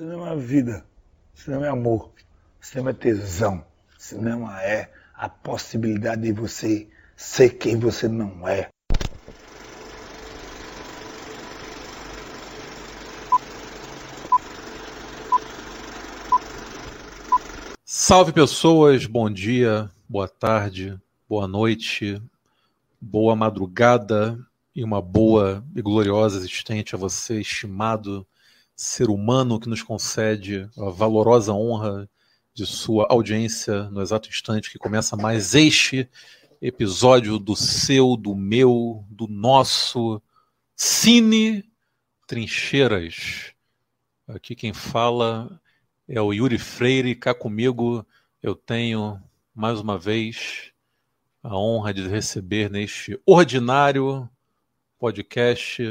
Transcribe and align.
Cinema 0.00 0.30
é 0.30 0.36
vida, 0.36 0.86
cinema 1.34 1.66
é 1.66 1.68
amor, 1.68 2.10
cinema 2.58 2.88
é 2.88 2.94
tesão, 2.94 3.62
cinema 3.98 4.62
é 4.62 4.90
a 5.12 5.28
possibilidade 5.28 6.22
de 6.22 6.32
você 6.32 6.88
ser 7.14 7.58
quem 7.58 7.78
você 7.78 8.08
não 8.08 8.48
é. 8.48 8.70
Salve 17.84 18.32
pessoas, 18.32 19.04
bom 19.04 19.28
dia, 19.30 19.90
boa 20.08 20.26
tarde, 20.26 20.98
boa 21.28 21.46
noite, 21.46 22.22
boa 22.98 23.36
madrugada 23.36 24.38
e 24.74 24.82
uma 24.82 25.02
boa 25.02 25.62
e 25.76 25.82
gloriosa 25.82 26.38
existente 26.38 26.94
a 26.94 26.98
você, 26.98 27.38
estimado 27.38 28.26
ser 28.80 29.10
humano 29.10 29.60
que 29.60 29.68
nos 29.68 29.82
concede 29.82 30.66
a 30.78 30.88
valorosa 30.88 31.52
honra 31.52 32.08
de 32.54 32.64
sua 32.64 33.06
audiência 33.10 33.90
no 33.90 34.00
exato 34.00 34.30
instante 34.30 34.70
que 34.70 34.78
começa 34.78 35.18
mais 35.18 35.54
este 35.54 36.08
episódio 36.62 37.38
do 37.38 37.54
seu, 37.54 38.16
do 38.16 38.34
meu, 38.34 39.04
do 39.10 39.26
nosso 39.28 40.22
Cine 40.74 41.62
Trincheiras. 42.26 43.52
Aqui 44.26 44.54
quem 44.54 44.72
fala 44.72 45.60
é 46.08 46.18
o 46.18 46.32
Yuri 46.32 46.58
Freire, 46.58 47.14
cá 47.14 47.34
comigo 47.34 48.04
eu 48.42 48.54
tenho 48.54 49.22
mais 49.54 49.78
uma 49.78 49.98
vez 49.98 50.72
a 51.42 51.54
honra 51.54 51.92
de 51.92 52.08
receber 52.08 52.70
neste 52.70 53.20
ordinário 53.26 54.26
podcast 54.98 55.82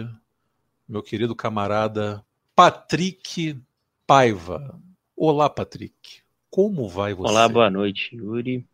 meu 0.87 1.03
querido 1.03 1.35
camarada 1.35 2.25
Patrick 2.59 3.57
Paiva. 4.05 4.77
Olá, 5.15 5.49
Patrick. 5.49 6.23
Como 6.49 6.89
vai 6.89 7.13
você? 7.13 7.31
Olá, 7.31 7.47
boa 7.47 7.69
noite, 7.69 8.13
Yuri. 8.13 8.67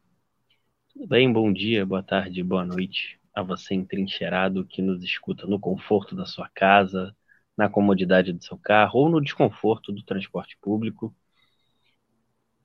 Tudo 0.91 1.05
bem? 1.05 1.31
Bom 1.31 1.53
dia, 1.53 1.85
boa 1.85 2.01
tarde, 2.01 2.41
boa 2.41 2.65
noite 2.65 3.19
a 3.31 3.43
você 3.43 3.75
entrincheirado 3.75 4.65
que 4.65 4.81
nos 4.81 5.03
escuta 5.03 5.45
no 5.45 5.59
conforto 5.59 6.15
da 6.15 6.25
sua 6.25 6.49
casa, 6.49 7.15
na 7.55 7.69
comodidade 7.69 8.33
do 8.33 8.43
seu 8.43 8.57
carro 8.57 9.01
ou 9.01 9.07
no 9.07 9.21
desconforto 9.21 9.91
do 9.91 10.01
transporte 10.01 10.57
público. 10.59 11.15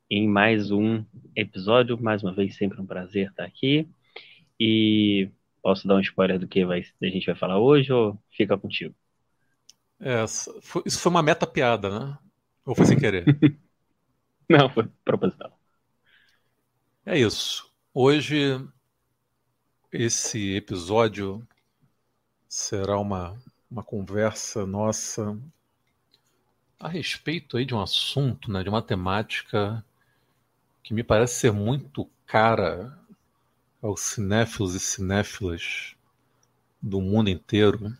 Em 0.08 0.27
mais 0.27 0.70
um 0.70 1.05
episódio, 1.36 2.02
mais 2.02 2.22
uma 2.22 2.32
vez, 2.32 2.56
sempre 2.56 2.80
um 2.80 2.86
prazer 2.86 3.28
estar 3.28 3.44
aqui. 3.44 3.86
E 4.58 5.28
posso 5.62 5.86
dar 5.86 5.96
um 5.96 6.00
spoiler 6.00 6.38
do 6.38 6.48
que 6.48 6.64
vai, 6.64 6.80
a 6.80 7.06
gente 7.08 7.27
vai 7.27 7.34
falar 7.34 7.58
hoje 7.58 7.92
ou 7.92 8.18
fica 8.30 8.56
contigo? 8.56 8.94
É, 10.00 10.24
isso 10.24 10.98
foi 10.98 11.10
uma 11.10 11.22
meta 11.22 11.46
piada, 11.46 11.88
né? 11.90 12.18
Ou 12.64 12.74
foi 12.74 12.86
sem 12.86 12.98
querer? 12.98 13.24
Não, 14.48 14.68
foi 14.70 14.88
proposital. 15.04 15.58
É 17.04 17.18
isso. 17.18 17.70
Hoje, 17.92 18.56
esse 19.92 20.56
episódio 20.56 21.46
será 22.50 22.98
uma, 22.98 23.34
uma 23.70 23.82
conversa 23.82 24.66
nossa 24.66 25.34
a 26.80 26.88
respeito 26.88 27.56
aí 27.56 27.64
de 27.64 27.74
um 27.76 27.80
assunto, 27.80 28.50
né, 28.50 28.62
de 28.64 28.68
uma 28.68 28.82
temática 28.82 29.84
que 30.82 30.92
me 30.94 31.02
parece 31.02 31.36
ser 31.40 31.52
muito 31.52 32.10
cara 32.26 32.98
aos 33.82 34.00
cinéfilos 34.02 34.74
e 34.74 34.80
cinéfilas 34.80 35.94
do 36.82 37.00
mundo 37.00 37.30
inteiro, 37.30 37.96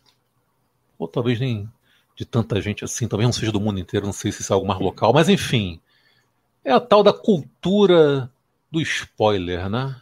ou 0.97 1.07
talvez 1.07 1.39
nem 1.39 1.69
de 2.21 2.25
tanta 2.25 2.61
gente 2.61 2.85
assim, 2.85 3.07
talvez 3.07 3.27
não 3.27 3.33
seja 3.33 3.51
do 3.51 3.59
mundo 3.59 3.79
inteiro, 3.79 4.05
não 4.05 4.13
sei 4.13 4.31
se 4.31 4.43
isso 4.43 4.53
é 4.53 4.55
algo 4.55 4.67
mais 4.67 4.79
local, 4.79 5.11
mas 5.11 5.27
enfim, 5.27 5.81
é 6.63 6.71
a 6.71 6.79
tal 6.79 7.01
da 7.01 7.11
cultura 7.11 8.31
do 8.69 8.79
spoiler, 8.79 9.67
né? 9.67 9.99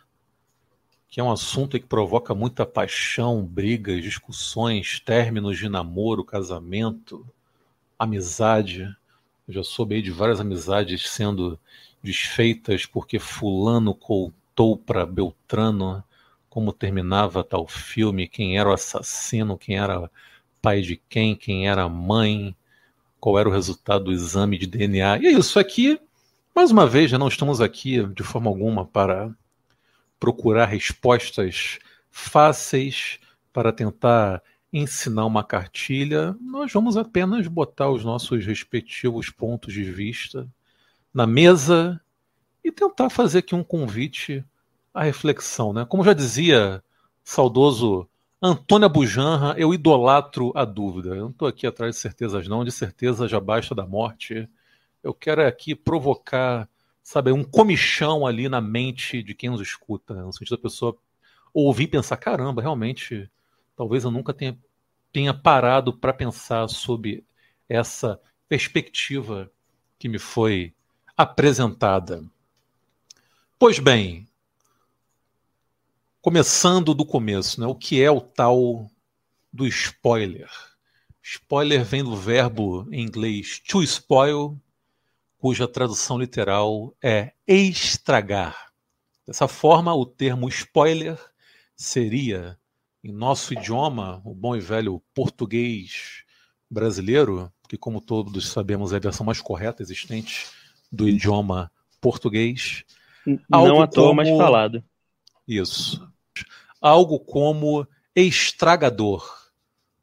Que 1.07 1.21
é 1.21 1.23
um 1.23 1.31
assunto 1.31 1.79
que 1.79 1.85
provoca 1.85 2.35
muita 2.35 2.65
paixão, 2.65 3.41
brigas, 3.41 4.03
discussões, 4.03 4.99
términos 4.99 5.57
de 5.57 5.69
namoro, 5.69 6.25
casamento, 6.25 7.25
amizade. 7.97 8.83
Eu 9.47 9.53
já 9.53 9.63
soube 9.63 9.95
aí 9.95 10.01
de 10.01 10.11
várias 10.11 10.41
amizades 10.41 11.09
sendo 11.09 11.57
desfeitas 12.03 12.85
porque 12.85 13.17
fulano 13.17 13.95
contou 13.95 14.75
para 14.75 15.05
Beltrano 15.05 16.03
como 16.49 16.73
terminava 16.73 17.45
tal 17.45 17.65
filme, 17.65 18.27
quem 18.27 18.59
era 18.59 18.69
o 18.69 18.73
assassino, 18.73 19.57
quem 19.57 19.77
era 19.77 20.11
pai 20.61 20.81
de 20.81 20.95
quem, 21.09 21.35
quem 21.35 21.67
era 21.67 21.83
a 21.83 21.89
mãe, 21.89 22.55
qual 23.19 23.37
era 23.37 23.49
o 23.49 23.51
resultado 23.51 24.05
do 24.05 24.11
exame 24.11 24.57
de 24.57 24.67
DNA. 24.67 25.19
E 25.19 25.27
é 25.27 25.31
isso 25.31 25.59
aqui, 25.59 25.99
mais 26.55 26.71
uma 26.71 26.87
vez, 26.87 27.11
já 27.11 27.17
não 27.17 27.27
estamos 27.27 27.61
aqui 27.61 28.05
de 28.07 28.23
forma 28.23 28.49
alguma 28.49 28.85
para 28.85 29.33
procurar 30.19 30.65
respostas 30.65 31.79
fáceis 32.11 33.19
para 33.53 33.71
tentar 33.71 34.41
ensinar 34.71 35.25
uma 35.25 35.43
cartilha. 35.43 36.35
Nós 36.41 36.71
vamos 36.71 36.97
apenas 36.97 37.47
botar 37.47 37.89
os 37.89 38.03
nossos 38.03 38.45
respectivos 38.45 39.29
pontos 39.29 39.73
de 39.73 39.83
vista 39.83 40.47
na 41.13 41.25
mesa 41.25 41.99
e 42.63 42.71
tentar 42.71 43.09
fazer 43.09 43.39
aqui 43.39 43.55
um 43.55 43.63
convite 43.63 44.43
à 44.93 45.03
reflexão, 45.03 45.73
né? 45.73 45.85
Como 45.85 46.03
já 46.03 46.13
dizia 46.13 46.83
saudoso 47.23 48.07
Antônia 48.41 48.87
Bujanra, 48.87 49.53
eu 49.59 49.73
idolatro 49.73 50.53
a 50.55 50.63
dúvida. 50.63 51.09
Eu 51.09 51.23
não 51.23 51.29
estou 51.29 51.47
aqui 51.47 51.67
atrás 51.67 51.95
de 51.95 52.01
certezas, 52.01 52.47
não. 52.47 52.63
De 52.63 52.71
certeza 52.71 53.27
já 53.27 53.39
basta 53.39 53.75
da 53.75 53.85
morte. 53.85 54.47
Eu 55.03 55.13
quero 55.13 55.45
aqui 55.45 55.75
provocar, 55.75 56.69
sabe, 57.03 57.33
um 57.33 57.43
comichão 57.43 58.25
ali 58.25 58.47
na 58.47 58.61
mente 58.61 59.21
de 59.21 59.33
quem 59.33 59.49
nos 59.49 59.59
escuta, 59.59 60.13
no 60.13 60.31
sentido 60.31 60.55
da 60.55 60.61
pessoa 60.61 60.97
ouvir 61.53 61.83
e 61.83 61.87
pensar: 61.87 62.15
caramba, 62.15 62.61
realmente, 62.61 63.29
talvez 63.75 64.05
eu 64.05 64.11
nunca 64.11 64.33
tenha, 64.33 64.57
tenha 65.11 65.33
parado 65.33 65.91
para 65.91 66.13
pensar 66.13 66.69
sobre 66.69 67.25
essa 67.67 68.21
perspectiva 68.47 69.51
que 69.97 70.07
me 70.07 70.17
foi 70.17 70.73
apresentada. 71.17 72.23
Pois 73.59 73.79
bem, 73.79 74.28
começando 76.21 76.93
do 76.93 77.05
começo, 77.05 77.59
né? 77.61 77.67
O 77.67 77.75
que 77.75 78.01
é 78.01 78.11
o 78.11 78.21
tal 78.21 78.89
do 79.51 79.65
spoiler? 79.67 80.49
Spoiler 81.21 81.83
vem 81.83 82.03
do 82.03 82.15
verbo 82.15 82.87
em 82.91 83.03
inglês 83.03 83.59
to 83.59 83.83
spoil, 83.83 84.59
cuja 85.37 85.67
tradução 85.67 86.17
literal 86.17 86.95
é 87.01 87.33
estragar. 87.47 88.71
Dessa 89.25 89.47
forma, 89.47 89.93
o 89.93 90.05
termo 90.05 90.49
spoiler 90.49 91.17
seria, 91.75 92.57
em 93.03 93.11
nosso 93.11 93.53
idioma, 93.53 94.21
o 94.25 94.33
bom 94.33 94.55
e 94.55 94.59
velho 94.59 95.01
português 95.13 96.23
brasileiro, 96.69 97.51
que, 97.67 97.77
como 97.77 98.01
todos 98.01 98.49
sabemos, 98.49 98.91
é 98.91 98.95
a 98.97 98.99
versão 98.99 99.25
mais 99.25 99.39
correta 99.39 99.83
existente 99.83 100.47
do 100.91 101.07
idioma 101.07 101.71
português. 102.01 102.83
Não 103.47 103.81
à 103.81 103.87
toa 103.87 104.07
como... 104.07 104.15
mais 104.15 104.29
falado. 104.29 104.83
Isso. 105.47 106.08
Algo 106.81 107.19
como 107.19 107.87
estragador. 108.15 109.27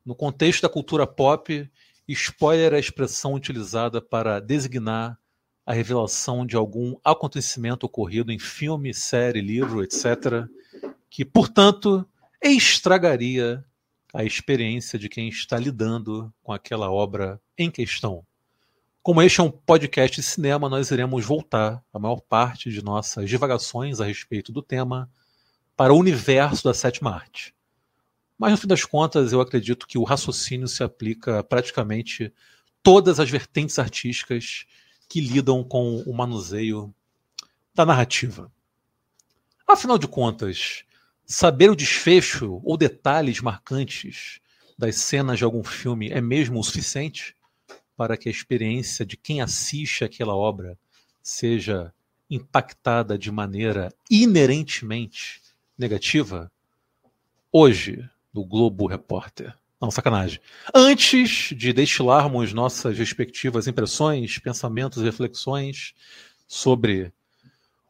No 0.05 0.15
contexto 0.15 0.63
da 0.63 0.69
cultura 0.69 1.07
pop, 1.07 1.71
spoiler 2.09 2.73
é 2.73 2.77
a 2.77 2.81
expressão 2.81 3.35
utilizada 3.35 4.01
para 4.01 4.41
designar 4.41 5.19
a 5.65 5.73
revelação 5.73 6.47
de 6.47 6.55
algum 6.55 6.95
acontecimento 7.05 7.85
ocorrido 7.85 8.31
em 8.31 8.39
filme, 8.39 8.95
série, 8.95 9.41
livro, 9.41 9.83
etc., 9.83 10.47
que, 11.11 11.25
portanto, 11.25 12.07
estragaria 12.43 13.65
a 14.15 14.23
experiência 14.23 14.99
de 14.99 15.09
quem 15.09 15.29
está 15.29 15.59
lidando 15.59 16.33
com 16.43 16.53
aquela 16.53 16.91
obra 16.91 17.41
em 17.59 17.71
questão. 17.71 18.25
Como 19.03 19.23
este 19.23 19.41
é 19.41 19.43
um 19.43 19.51
podcast 19.51 20.21
de 20.21 20.27
cinema, 20.27 20.69
nós 20.69 20.91
iremos 20.91 21.25
voltar 21.25 21.83
a 21.93 21.99
maior 21.99 22.21
parte 22.21 22.71
de 22.71 22.83
nossas 22.83 23.29
divagações 23.29 24.01
a 24.01 24.05
respeito 24.05 24.53
do 24.53 24.63
tema 24.63 25.11
para 25.77 25.93
o 25.93 25.99
universo 25.99 26.65
da 26.65 26.73
sétima 26.73 27.15
arte. 27.15 27.55
Mas 28.39 28.51
no 28.51 28.57
fim 28.57 28.67
das 28.67 28.85
contas, 28.85 29.33
eu 29.33 29.41
acredito 29.41 29.87
que 29.87 29.99
o 29.99 30.05
raciocínio 30.05 30.69
se 30.69 30.83
aplica 30.83 31.41
a 31.41 31.45
praticamente 31.45 32.33
todas 32.83 33.21
as 33.21 33.31
vertentes 33.31 33.79
artísticas 33.79 34.65
que 35.09 35.21
lidam 35.21 35.63
com 35.63 35.99
o 36.03 36.15
manuseio 36.15 36.95
da 37.75 37.85
narrativa. 37.85 38.51
Afinal 39.67 39.99
de 39.99 40.09
contas, 40.09 40.85
saber 41.25 41.71
o 41.71 41.77
desfecho 41.77 42.61
ou 42.65 42.77
detalhes 42.77 43.41
marcantes 43.41 44.41
das 44.79 44.97
cenas 44.97 45.39
de 45.39 45.45
algum 45.45 45.65
filme 45.65 46.11
é 46.11 46.21
mesmo 46.21 46.61
o 46.61 46.65
suficiente 46.65 47.35
para 47.97 48.17
que 48.17 48.29
a 48.29 48.33
experiência 48.33 49.05
de 49.05 49.17
quem 49.17 49.41
assiste 49.41 50.05
aquela 50.05 50.35
obra 50.35 50.79
seja 51.23 51.93
impactada 52.31 53.19
de 53.19 53.31
maneira 53.31 53.93
inerentemente 54.11 55.41
negativa? 55.79 56.51
Hoje, 57.53 58.09
no 58.33 58.45
Globo 58.45 58.87
Repórter, 58.87 59.55
Não, 59.81 59.91
sacanagem. 59.91 60.41
Antes 60.75 61.55
de 61.55 61.73
destilarmos 61.73 62.53
nossas 62.53 62.97
respectivas 62.97 63.67
impressões, 63.67 64.39
pensamentos 64.39 65.03
e 65.03 65.05
reflexões 65.05 65.93
sobre 66.49 67.13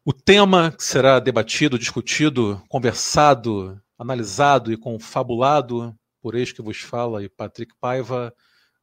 o 0.05 0.13
tema 0.13 0.73
que 0.73 0.85
será 0.85 1.21
debatido, 1.21 1.79
discutido, 1.79 2.63
conversado, 2.69 3.81
analisado 3.99 4.73
e 4.73 4.77
confabulado 4.77 5.97
por 6.21 6.35
ex 6.35 6.53
que 6.53 6.63
vos 6.63 6.79
fala 6.79 7.23
e 7.23 7.29
Patrick 7.29 7.73
Paiva, 7.81 8.35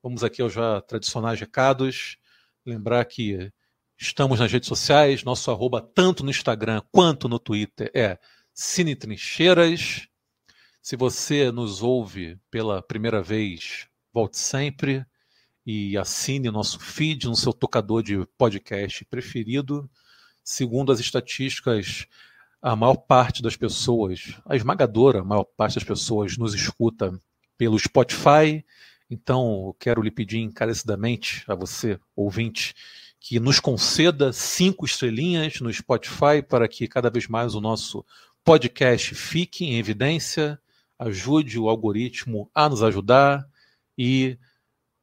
vamos 0.01 0.23
aqui 0.23 0.41
aos 0.41 0.53
já 0.53 0.81
tradicionais 0.81 1.39
recados. 1.39 2.17
Lembrar 2.65 3.03
que 3.05 3.51
estamos 3.97 4.39
nas 4.39 4.51
redes 4.51 4.67
sociais, 4.67 5.23
nosso 5.23 5.51
arroba 5.51 5.81
tanto 5.81 6.23
no 6.23 6.29
Instagram 6.29 6.81
quanto 6.91 7.27
no 7.27 7.37
Twitter 7.37 7.91
é 7.93 8.17
Cine 8.55 8.95
Trincheiras. 8.95 10.07
Se 10.79 10.95
você 10.95 11.51
nos 11.51 11.81
ouve 11.81 12.37
pela 12.51 12.83
primeira 12.83 13.19
vez, 13.19 13.87
volte 14.13 14.37
sempre 14.37 15.03
e 15.65 15.97
assine 15.97 16.51
nosso 16.51 16.79
feed 16.79 17.25
no 17.25 17.35
seu 17.35 17.51
tocador 17.51 18.03
de 18.03 18.23
podcast 18.37 19.03
preferido. 19.05 19.89
Segundo 20.43 20.91
as 20.91 20.99
estatísticas, 20.99 22.05
a 22.61 22.75
maior 22.75 22.97
parte 22.97 23.41
das 23.41 23.55
pessoas, 23.55 24.39
a 24.45 24.55
esmagadora 24.55 25.23
maior 25.23 25.45
parte 25.45 25.75
das 25.75 25.83
pessoas 25.83 26.37
nos 26.37 26.53
escuta 26.53 27.19
pelo 27.57 27.79
Spotify. 27.79 28.63
Então, 29.09 29.75
quero 29.79 29.99
lhe 29.99 30.11
pedir 30.11 30.37
encarecidamente 30.41 31.43
a 31.47 31.55
você, 31.55 31.99
ouvinte, 32.15 32.75
que 33.19 33.39
nos 33.39 33.59
conceda 33.59 34.31
cinco 34.31 34.85
estrelinhas 34.85 35.59
no 35.59 35.73
Spotify 35.73 36.43
para 36.47 36.67
que 36.67 36.87
cada 36.87 37.09
vez 37.09 37.27
mais 37.27 37.55
o 37.55 37.61
nosso 37.61 38.05
podcast 38.43 39.15
fique 39.15 39.65
em 39.65 39.77
evidência. 39.77 40.59
Ajude 40.99 41.59
o 41.59 41.69
algoritmo 41.69 42.49
a 42.53 42.67
nos 42.69 42.83
ajudar. 42.83 43.47
E 43.97 44.37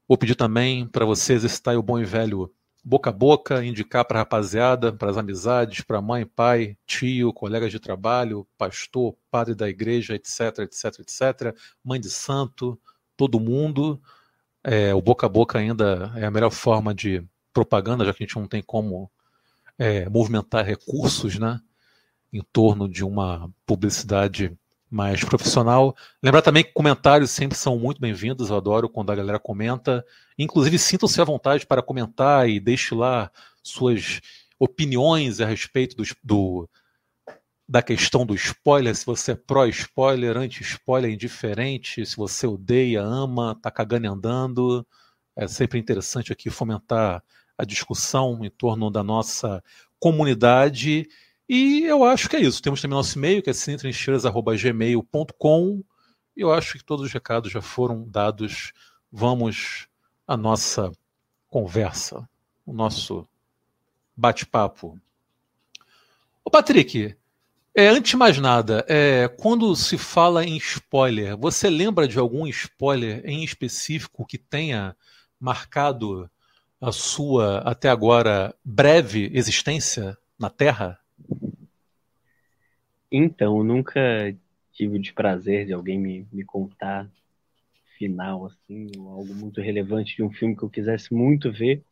vou 0.08 0.18
pedir 0.18 0.34
também 0.34 0.86
para 0.86 1.04
você 1.04 1.34
exercitar 1.34 1.76
o 1.76 1.82
bom 1.82 1.98
e 1.98 2.04
velho 2.04 2.52
boca 2.82 3.10
a 3.10 3.12
boca, 3.12 3.64
indicar 3.64 4.04
para 4.04 4.18
a 4.18 4.22
rapaziada, 4.22 4.92
para 4.92 5.10
as 5.10 5.16
amizades, 5.16 5.82
para 5.82 6.00
mãe, 6.00 6.24
pai, 6.24 6.76
tio, 6.86 7.32
colegas 7.32 7.70
de 7.70 7.78
trabalho, 7.78 8.46
pastor, 8.56 9.16
padre 9.30 9.54
da 9.54 9.68
igreja, 9.68 10.14
etc, 10.14 10.60
etc, 10.60 11.00
etc, 11.00 11.56
mãe 11.84 12.00
de 12.00 12.10
santo, 12.10 12.80
todo 13.16 13.40
mundo. 13.40 14.00
É, 14.64 14.94
o 14.94 15.00
boca 15.00 15.26
a 15.26 15.28
boca 15.28 15.58
ainda 15.58 16.12
é 16.16 16.24
a 16.24 16.30
melhor 16.30 16.50
forma 16.50 16.94
de 16.94 17.22
propaganda, 17.52 18.04
já 18.04 18.12
que 18.12 18.22
a 18.22 18.26
gente 18.26 18.36
não 18.36 18.46
tem 18.46 18.62
como 18.62 19.10
é, 19.78 20.08
movimentar 20.08 20.64
recursos, 20.64 21.38
né, 21.38 21.60
em 22.32 22.42
torno 22.52 22.88
de 22.88 23.04
uma 23.04 23.50
publicidade 23.66 24.56
mais 24.90 25.22
profissional. 25.24 25.96
Lembrar 26.22 26.42
também 26.42 26.64
que 26.64 26.72
comentários 26.72 27.30
sempre 27.30 27.56
são 27.56 27.78
muito 27.78 28.00
bem-vindos, 28.00 28.50
eu 28.50 28.56
adoro 28.56 28.88
quando 28.88 29.10
a 29.10 29.16
galera 29.16 29.38
comenta. 29.38 30.04
Inclusive, 30.36 30.78
sintam-se 30.78 31.20
à 31.20 31.24
vontade 31.24 31.66
para 31.66 31.82
comentar 31.82 32.48
e 32.48 32.58
deixe 32.58 32.94
lá 32.94 33.30
suas 33.62 34.20
opiniões 34.58 35.40
a 35.40 35.46
respeito 35.46 35.96
do, 35.96 36.04
do 36.22 36.68
da 37.68 37.80
questão 37.80 38.26
do 38.26 38.34
spoiler, 38.34 38.92
se 38.96 39.06
você 39.06 39.30
é 39.30 39.36
pró-spoiler, 39.36 40.36
anti-spoiler, 40.36 41.08
indiferente, 41.08 42.04
se 42.04 42.16
você 42.16 42.44
odeia, 42.44 43.00
ama, 43.00 43.56
tá 43.62 43.70
cagando 43.70 44.06
e 44.06 44.08
andando. 44.08 44.84
É 45.36 45.46
sempre 45.46 45.78
interessante 45.78 46.32
aqui 46.32 46.50
fomentar 46.50 47.22
a 47.56 47.64
discussão 47.64 48.44
em 48.44 48.50
torno 48.50 48.90
da 48.90 49.04
nossa 49.04 49.62
comunidade 50.00 51.06
e 51.52 51.84
eu 51.84 52.04
acho 52.04 52.28
que 52.28 52.36
é 52.36 52.40
isso. 52.40 52.62
Temos 52.62 52.80
também 52.80 52.96
nosso 52.96 53.18
e-mail, 53.18 53.42
que 53.42 53.50
é 53.50 53.52
cinetrincheiras.gmail.com. 53.52 55.82
E 56.36 56.40
eu 56.40 56.52
acho 56.52 56.78
que 56.78 56.84
todos 56.84 57.06
os 57.06 57.12
recados 57.12 57.50
já 57.50 57.60
foram 57.60 58.08
dados. 58.08 58.72
Vamos 59.10 59.88
à 60.28 60.36
nossa 60.36 60.92
conversa, 61.48 62.28
o 62.64 62.72
nosso 62.72 63.26
bate-papo. 64.16 64.96
Ô 66.44 66.50
Patrick, 66.50 67.16
é, 67.74 67.88
antes 67.88 68.10
de 68.10 68.16
mais 68.16 68.38
nada, 68.38 68.86
é, 68.88 69.26
quando 69.26 69.74
se 69.74 69.98
fala 69.98 70.44
em 70.44 70.56
spoiler, 70.56 71.36
você 71.36 71.68
lembra 71.68 72.06
de 72.06 72.16
algum 72.16 72.46
spoiler 72.46 73.22
em 73.24 73.42
específico 73.42 74.24
que 74.24 74.38
tenha 74.38 74.96
marcado 75.40 76.30
a 76.80 76.92
sua, 76.92 77.58
até 77.58 77.88
agora, 77.88 78.54
breve 78.64 79.32
existência 79.34 80.16
na 80.38 80.48
Terra? 80.48 80.99
Então, 83.10 83.64
nunca 83.64 84.00
tive 84.72 84.96
o 84.96 85.00
desprazer 85.00 85.66
de 85.66 85.72
alguém 85.72 85.98
me, 85.98 86.26
me 86.32 86.44
contar 86.44 87.10
final, 87.98 88.46
assim, 88.46 88.90
ou 88.98 89.08
algo 89.08 89.34
muito 89.34 89.60
relevante 89.60 90.16
de 90.16 90.22
um 90.22 90.30
filme 90.30 90.56
que 90.56 90.62
eu 90.62 90.70
quisesse 90.70 91.12
muito 91.12 91.52
ver. 91.52 91.82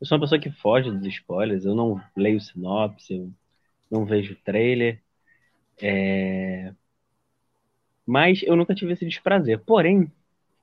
Eu 0.00 0.06
sou 0.06 0.16
uma 0.16 0.22
pessoa 0.24 0.40
que 0.40 0.50
foge 0.50 0.90
dos 0.90 1.06
spoilers, 1.06 1.64
eu 1.64 1.74
não 1.74 2.00
leio 2.16 2.40
sinopse, 2.40 3.14
eu 3.14 3.32
não 3.90 4.04
vejo 4.04 4.36
trailer. 4.44 5.00
É... 5.82 6.72
Mas 8.06 8.42
eu 8.42 8.54
nunca 8.54 8.74
tive 8.74 8.92
esse 8.92 9.06
desprazer. 9.06 9.58
Porém, 9.60 10.10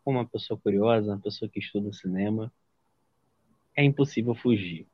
como 0.03 0.19
uma 0.19 0.25
pessoa 0.25 0.57
curiosa, 0.57 1.11
uma 1.11 1.19
pessoa 1.19 1.49
que 1.49 1.59
estuda 1.59 1.91
cinema, 1.91 2.51
é 3.75 3.83
impossível 3.83 4.35
fugir. 4.35 4.87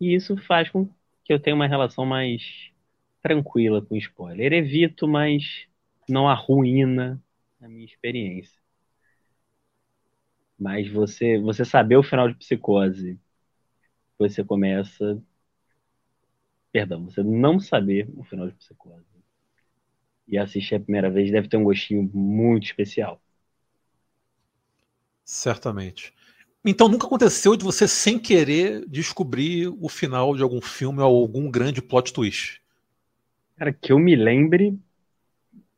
E 0.00 0.14
isso 0.14 0.36
faz 0.36 0.68
com 0.68 0.86
que 1.24 1.32
eu 1.32 1.40
tenha 1.40 1.54
uma 1.54 1.66
relação 1.66 2.04
mais 2.04 2.69
tranquila 3.22 3.82
com 3.82 3.96
spoiler. 3.96 4.52
Evito, 4.52 5.06
mas 5.08 5.66
não 6.08 6.28
arruína 6.28 7.22
a 7.60 7.68
minha 7.68 7.84
experiência. 7.84 8.60
Mas 10.58 10.90
você, 10.90 11.38
você 11.38 11.64
saber 11.64 11.96
o 11.96 12.02
final 12.02 12.28
de 12.28 12.34
Psicose, 12.34 13.18
você 14.18 14.44
começa. 14.44 15.22
Perdão, 16.72 17.04
você 17.04 17.22
não 17.22 17.58
saber 17.58 18.08
o 18.16 18.22
final 18.22 18.48
de 18.48 18.54
Psicose 18.54 19.10
e 20.30 20.38
assistir 20.38 20.76
a 20.76 20.80
primeira 20.80 21.10
vez 21.10 21.30
deve 21.30 21.48
ter 21.48 21.56
um 21.56 21.64
gostinho 21.64 22.08
muito 22.14 22.64
especial. 22.64 23.20
Certamente. 25.24 26.14
Então 26.64 26.88
nunca 26.88 27.06
aconteceu 27.06 27.56
de 27.56 27.64
você 27.64 27.88
sem 27.88 28.18
querer 28.18 28.86
descobrir 28.86 29.68
o 29.68 29.88
final 29.88 30.36
de 30.36 30.42
algum 30.42 30.60
filme 30.60 31.00
ou 31.00 31.22
algum 31.22 31.50
grande 31.50 31.82
plot 31.82 32.12
twist? 32.12 32.59
Cara, 33.60 33.74
que 33.74 33.92
eu 33.92 33.98
me 33.98 34.16
lembre, 34.16 34.74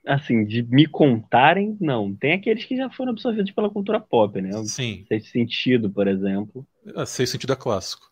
assim, 0.07 0.45
de 0.45 0.63
me 0.63 0.87
contarem, 0.87 1.77
não. 1.81 2.15
Tem 2.15 2.35
aqueles 2.35 2.65
que 2.65 2.77
já 2.77 2.89
foram 2.89 3.11
absorvidos 3.11 3.51
pela 3.51 3.69
cultura 3.69 3.99
pop, 3.99 4.41
né? 4.41 4.53
Sim. 4.67 5.05
Sexto 5.09 5.33
Sentido, 5.33 5.91
por 5.91 6.07
exemplo. 6.07 6.65
É, 6.95 7.05
Sexto 7.05 7.33
Sentido 7.33 7.55
é 7.55 7.57
clássico. 7.57 8.09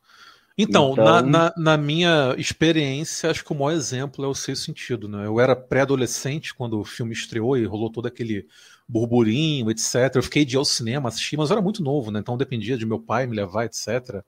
Então, 0.59 0.91
então... 0.91 1.05
Na, 1.05 1.23
na, 1.23 1.55
na, 1.57 1.77
minha 1.77 2.35
experiência, 2.37 3.31
acho 3.31 3.45
que 3.45 3.53
o 3.53 3.55
maior 3.55 3.71
exemplo 3.71 4.25
é 4.25 4.27
o 4.27 4.35
Sexto 4.35 4.65
Sentido, 4.65 5.09
né? 5.09 5.25
Eu 5.25 5.39
era 5.39 5.55
pré-adolescente 5.55 6.53
quando 6.53 6.81
o 6.81 6.85
filme 6.85 7.13
estreou 7.13 7.57
e 7.57 7.65
rolou 7.65 7.93
todo 7.93 8.07
aquele 8.07 8.49
burburinho, 8.89 9.71
etc. 9.71 10.17
Eu 10.17 10.23
fiquei 10.25 10.45
de 10.45 10.57
ir 10.57 10.59
ao 10.59 10.65
cinema, 10.65 11.09
assistir, 11.09 11.37
mas 11.37 11.49
eu 11.49 11.55
era 11.55 11.63
muito 11.63 11.81
novo, 11.81 12.11
né? 12.11 12.19
Então 12.19 12.37
dependia 12.37 12.77
de 12.77 12.85
meu 12.85 12.99
pai 12.99 13.29
me 13.29 13.37
levar, 13.37 13.67
etc. 13.67 14.21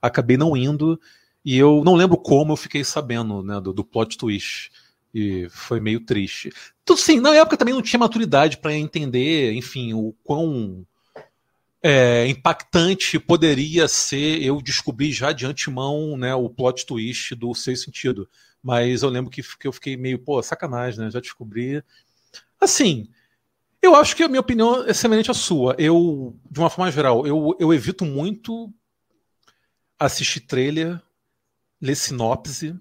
Acabei 0.00 0.38
não 0.38 0.56
indo 0.56 0.98
e 1.44 1.58
eu 1.58 1.82
não 1.84 1.94
lembro 1.94 2.16
como 2.16 2.54
eu 2.54 2.56
fiquei 2.56 2.82
sabendo 2.82 3.42
né, 3.42 3.60
do, 3.60 3.74
do 3.74 3.84
plot 3.84 4.16
twist 4.16 4.70
e 5.18 5.48
foi 5.48 5.80
meio 5.80 6.00
triste. 6.00 6.52
Tudo 6.84 7.00
sim, 7.00 7.20
na 7.20 7.34
época 7.34 7.56
também 7.56 7.72
não 7.72 7.80
tinha 7.80 7.98
maturidade 7.98 8.58
para 8.58 8.74
entender, 8.74 9.54
enfim, 9.54 9.94
o 9.94 10.12
quão 10.22 10.86
é, 11.82 12.26
impactante 12.28 13.18
poderia 13.18 13.88
ser 13.88 14.42
eu 14.42 14.60
descobrir 14.60 15.12
já 15.12 15.32
de 15.32 15.46
antemão 15.46 16.18
né, 16.18 16.34
o 16.34 16.50
plot 16.50 16.84
twist 16.84 17.34
do 17.34 17.54
Seis 17.54 17.80
Sentido. 17.80 18.28
Mas 18.62 19.02
eu 19.02 19.08
lembro 19.08 19.30
que, 19.30 19.42
que 19.42 19.66
eu 19.66 19.72
fiquei 19.72 19.96
meio, 19.96 20.18
pô, 20.18 20.42
sacanagem, 20.42 21.00
né? 21.00 21.10
Já 21.10 21.20
descobri. 21.20 21.82
Assim, 22.60 23.08
eu 23.80 23.94
acho 23.94 24.14
que 24.14 24.22
a 24.22 24.28
minha 24.28 24.40
opinião 24.40 24.84
é 24.84 24.92
semelhante 24.92 25.30
à 25.30 25.34
sua. 25.34 25.74
Eu, 25.78 26.36
de 26.50 26.60
uma 26.60 26.68
forma 26.68 26.92
geral, 26.92 27.26
eu, 27.26 27.56
eu 27.58 27.72
evito 27.72 28.04
muito 28.04 28.70
assistir 29.98 30.40
trailer, 30.40 31.00
ler 31.80 31.94
sinopse, 31.94 32.78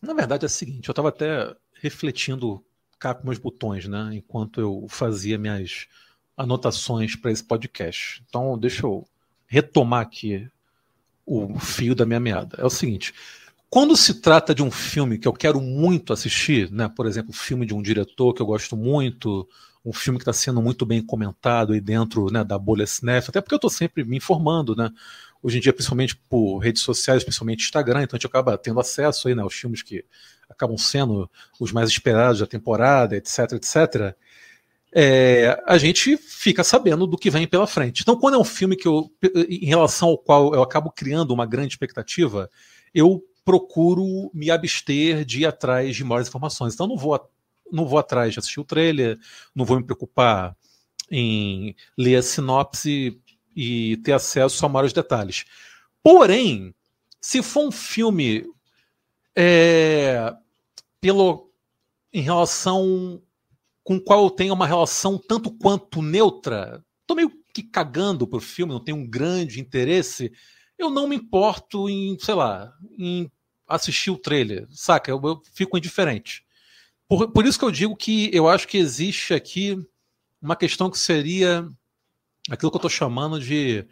na 0.00 0.14
verdade 0.14 0.44
é 0.44 0.46
o 0.46 0.50
seguinte, 0.50 0.88
eu 0.88 0.92
estava 0.92 1.08
até 1.08 1.54
refletindo 1.74 2.64
cá 2.98 3.14
com 3.14 3.26
meus 3.26 3.38
botões, 3.38 3.86
né, 3.86 4.10
enquanto 4.14 4.60
eu 4.60 4.86
fazia 4.88 5.38
minhas 5.38 5.86
anotações 6.36 7.16
para 7.16 7.30
esse 7.30 7.44
podcast. 7.44 8.22
Então, 8.28 8.58
deixa 8.58 8.86
eu 8.86 9.06
retomar 9.46 10.02
aqui 10.02 10.48
o 11.24 11.58
fio 11.58 11.94
da 11.94 12.06
minha 12.06 12.20
meada. 12.20 12.56
É 12.60 12.64
o 12.64 12.70
seguinte, 12.70 13.12
quando 13.68 13.96
se 13.96 14.20
trata 14.20 14.54
de 14.54 14.62
um 14.62 14.70
filme 14.70 15.18
que 15.18 15.26
eu 15.26 15.32
quero 15.32 15.60
muito 15.60 16.12
assistir, 16.12 16.70
né, 16.70 16.88
por 16.88 17.06
exemplo, 17.06 17.32
filme 17.32 17.66
de 17.66 17.74
um 17.74 17.82
diretor 17.82 18.32
que 18.32 18.40
eu 18.40 18.46
gosto 18.46 18.76
muito, 18.76 19.48
um 19.84 19.92
filme 19.92 20.18
que 20.18 20.22
está 20.22 20.32
sendo 20.32 20.62
muito 20.62 20.84
bem 20.84 21.00
comentado 21.00 21.72
aí 21.72 21.80
dentro 21.80 22.30
né, 22.30 22.42
da 22.42 22.58
bolha 22.58 22.86
cinéfila, 22.86 23.30
até 23.30 23.40
porque 23.40 23.54
eu 23.54 23.58
estou 23.58 23.70
sempre 23.70 24.04
me 24.04 24.16
informando, 24.16 24.74
né? 24.74 24.90
Hoje 25.46 25.58
em 25.58 25.60
dia, 25.60 25.72
principalmente 25.72 26.16
por 26.16 26.58
redes 26.58 26.82
sociais, 26.82 27.22
principalmente 27.22 27.62
Instagram, 27.62 28.02
então 28.02 28.16
a 28.16 28.18
gente 28.18 28.26
acaba 28.26 28.58
tendo 28.58 28.80
acesso 28.80 29.28
aí, 29.28 29.34
né, 29.36 29.42
aos 29.42 29.54
filmes 29.54 29.80
que 29.80 30.04
acabam 30.50 30.76
sendo 30.76 31.30
os 31.60 31.70
mais 31.70 31.88
esperados 31.88 32.40
da 32.40 32.48
temporada, 32.48 33.16
etc, 33.16 33.52
etc. 33.52 34.16
é, 34.92 35.62
a 35.64 35.78
gente 35.78 36.16
fica 36.16 36.64
sabendo 36.64 37.06
do 37.06 37.16
que 37.16 37.30
vem 37.30 37.46
pela 37.46 37.64
frente. 37.64 38.02
Então, 38.02 38.18
quando 38.18 38.34
é 38.34 38.38
um 38.38 38.44
filme 38.44 38.74
que 38.74 38.88
eu, 38.88 39.08
em 39.48 39.66
relação 39.66 40.08
ao 40.08 40.18
qual 40.18 40.52
eu 40.52 40.64
acabo 40.64 40.90
criando 40.90 41.30
uma 41.30 41.46
grande 41.46 41.74
expectativa, 41.74 42.50
eu 42.92 43.22
procuro 43.44 44.28
me 44.34 44.50
abster 44.50 45.24
de 45.24 45.42
ir 45.42 45.46
atrás 45.46 45.94
de 45.94 46.02
maiores 46.02 46.26
informações. 46.26 46.74
Então, 46.74 46.88
não 46.88 46.96
vou, 46.96 47.20
não 47.70 47.86
vou 47.86 48.00
atrás 48.00 48.32
de 48.32 48.40
assistir 48.40 48.58
o 48.58 48.64
trailer, 48.64 49.16
não 49.54 49.64
vou 49.64 49.76
me 49.76 49.84
preocupar 49.84 50.56
em 51.08 51.76
ler 51.96 52.16
a 52.16 52.22
sinopse 52.22 53.20
e 53.56 53.96
ter 53.98 54.12
acesso 54.12 54.64
a 54.64 54.68
maiores 54.68 54.92
detalhes. 54.92 55.46
Porém, 56.02 56.74
se 57.20 57.42
for 57.42 57.66
um 57.66 57.72
filme 57.72 58.44
é, 59.34 60.32
pelo, 61.00 61.50
em 62.12 62.20
relação 62.20 63.22
com 63.82 63.96
o 63.96 64.00
qual 64.00 64.24
eu 64.24 64.30
tenho 64.30 64.52
uma 64.52 64.66
relação 64.66 65.16
tanto 65.16 65.50
quanto 65.50 66.02
neutra, 66.02 66.84
tô 67.06 67.14
meio 67.14 67.32
que 67.54 67.62
cagando 67.62 68.26
pro 68.26 68.40
filme, 68.40 68.72
não 68.72 68.84
tenho 68.84 68.98
um 68.98 69.06
grande 69.06 69.60
interesse, 69.60 70.30
eu 70.78 70.90
não 70.90 71.08
me 71.08 71.16
importo 71.16 71.88
em, 71.88 72.18
sei 72.18 72.34
lá, 72.34 72.72
em 72.98 73.30
assistir 73.66 74.10
o 74.10 74.18
trailer, 74.18 74.66
saca? 74.70 75.10
Eu, 75.10 75.20
eu 75.24 75.42
fico 75.52 75.78
indiferente. 75.78 76.44
Por, 77.08 77.30
por 77.30 77.46
isso 77.46 77.58
que 77.58 77.64
eu 77.64 77.70
digo 77.70 77.96
que 77.96 78.30
eu 78.32 78.48
acho 78.48 78.68
que 78.68 78.76
existe 78.76 79.32
aqui 79.32 79.78
uma 80.42 80.56
questão 80.56 80.90
que 80.90 80.98
seria 80.98 81.68
aquilo 82.50 82.70
que 82.70 82.76
eu 82.76 82.78
estou 82.78 82.90
chamando 82.90 83.40
de 83.40 83.86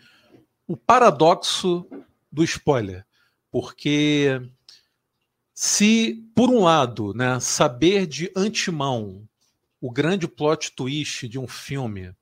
o 0.67 0.77
paradoxo 0.77 1.87
do 2.31 2.43
spoiler. 2.45 3.05
Porque 3.51 4.41
se, 5.53 6.25
por 6.35 6.51
um 6.51 6.65
lado, 6.65 7.15
né, 7.15 7.39
saber 7.41 8.07
de 8.07 8.31
antemão 8.37 9.29
o 9.81 9.91
grande 9.91 10.27
plot 10.27 10.73
twist 10.73 11.29
de 11.29 11.39
um 11.39 11.47
filme 11.47 12.15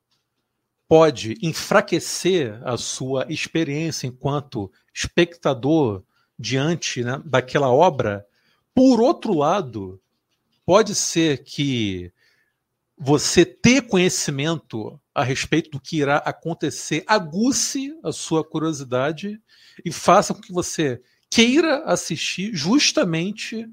pode 0.88 1.38
enfraquecer 1.40 2.60
a 2.66 2.76
sua 2.76 3.24
experiência 3.28 4.06
enquanto 4.06 4.70
espectador 4.92 6.02
diante 6.38 7.04
né, 7.04 7.22
daquela 7.24 7.70
obra, 7.70 8.26
por 8.74 9.00
outro 9.00 9.32
lado, 9.32 10.00
pode 10.66 10.94
ser 10.94 11.44
que 11.44 12.12
você 13.04 13.44
ter 13.44 13.82
conhecimento 13.88 14.96
a 15.12 15.24
respeito 15.24 15.70
do 15.70 15.80
que 15.80 15.96
irá 15.96 16.18
acontecer 16.18 17.02
aguce 17.04 17.98
a 18.00 18.12
sua 18.12 18.44
curiosidade 18.44 19.40
e 19.84 19.90
faça 19.90 20.32
com 20.32 20.40
que 20.40 20.52
você 20.52 21.00
queira 21.28 21.82
assistir 21.82 22.54
justamente 22.54 23.66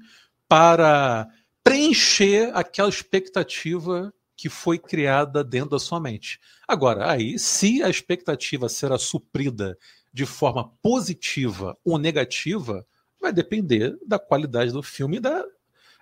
para 0.48 1.28
preencher 1.62 2.50
aquela 2.54 2.88
expectativa 2.88 4.12
que 4.36 4.48
foi 4.48 4.80
criada 4.80 5.44
dentro 5.44 5.70
da 5.70 5.78
sua 5.78 6.00
mente. 6.00 6.40
Agora, 6.66 7.08
aí, 7.12 7.38
se 7.38 7.84
a 7.84 7.88
expectativa 7.88 8.68
será 8.68 8.98
suprida 8.98 9.78
de 10.12 10.26
forma 10.26 10.72
positiva 10.82 11.78
ou 11.84 11.98
negativa, 11.98 12.84
vai 13.20 13.32
depender 13.32 13.96
da 14.04 14.18
qualidade 14.18 14.72
do 14.72 14.82
filme 14.82 15.18
e 15.18 15.20
da 15.20 15.44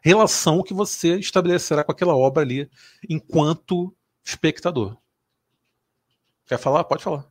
relação 0.08 0.62
que 0.62 0.72
você 0.72 1.18
estabelecerá 1.18 1.84
com 1.84 1.92
aquela 1.92 2.16
obra 2.16 2.42
ali 2.42 2.68
enquanto 3.08 3.94
espectador. 4.24 4.96
Quer 6.46 6.58
falar? 6.58 6.84
Pode 6.84 7.04
falar. 7.04 7.26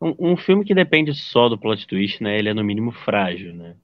Um, 0.00 0.32
um, 0.32 0.36
filme 0.36 0.64
que 0.64 0.74
depende 0.74 1.12
só 1.14 1.48
do 1.48 1.58
plot 1.58 1.86
twist, 1.86 2.22
né? 2.22 2.38
Ele 2.38 2.48
é 2.48 2.54
no 2.54 2.62
mínimo 2.62 2.92
frágil, 2.92 3.54
né? 3.54 3.76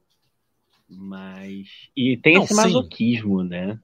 Mas. 0.89 1.69
E 1.97 2.17
tem 2.17 2.35
Não, 2.35 2.45
esse 2.45 2.55
masoquismo, 2.55 3.43
sim. 3.43 3.49
né? 3.49 3.79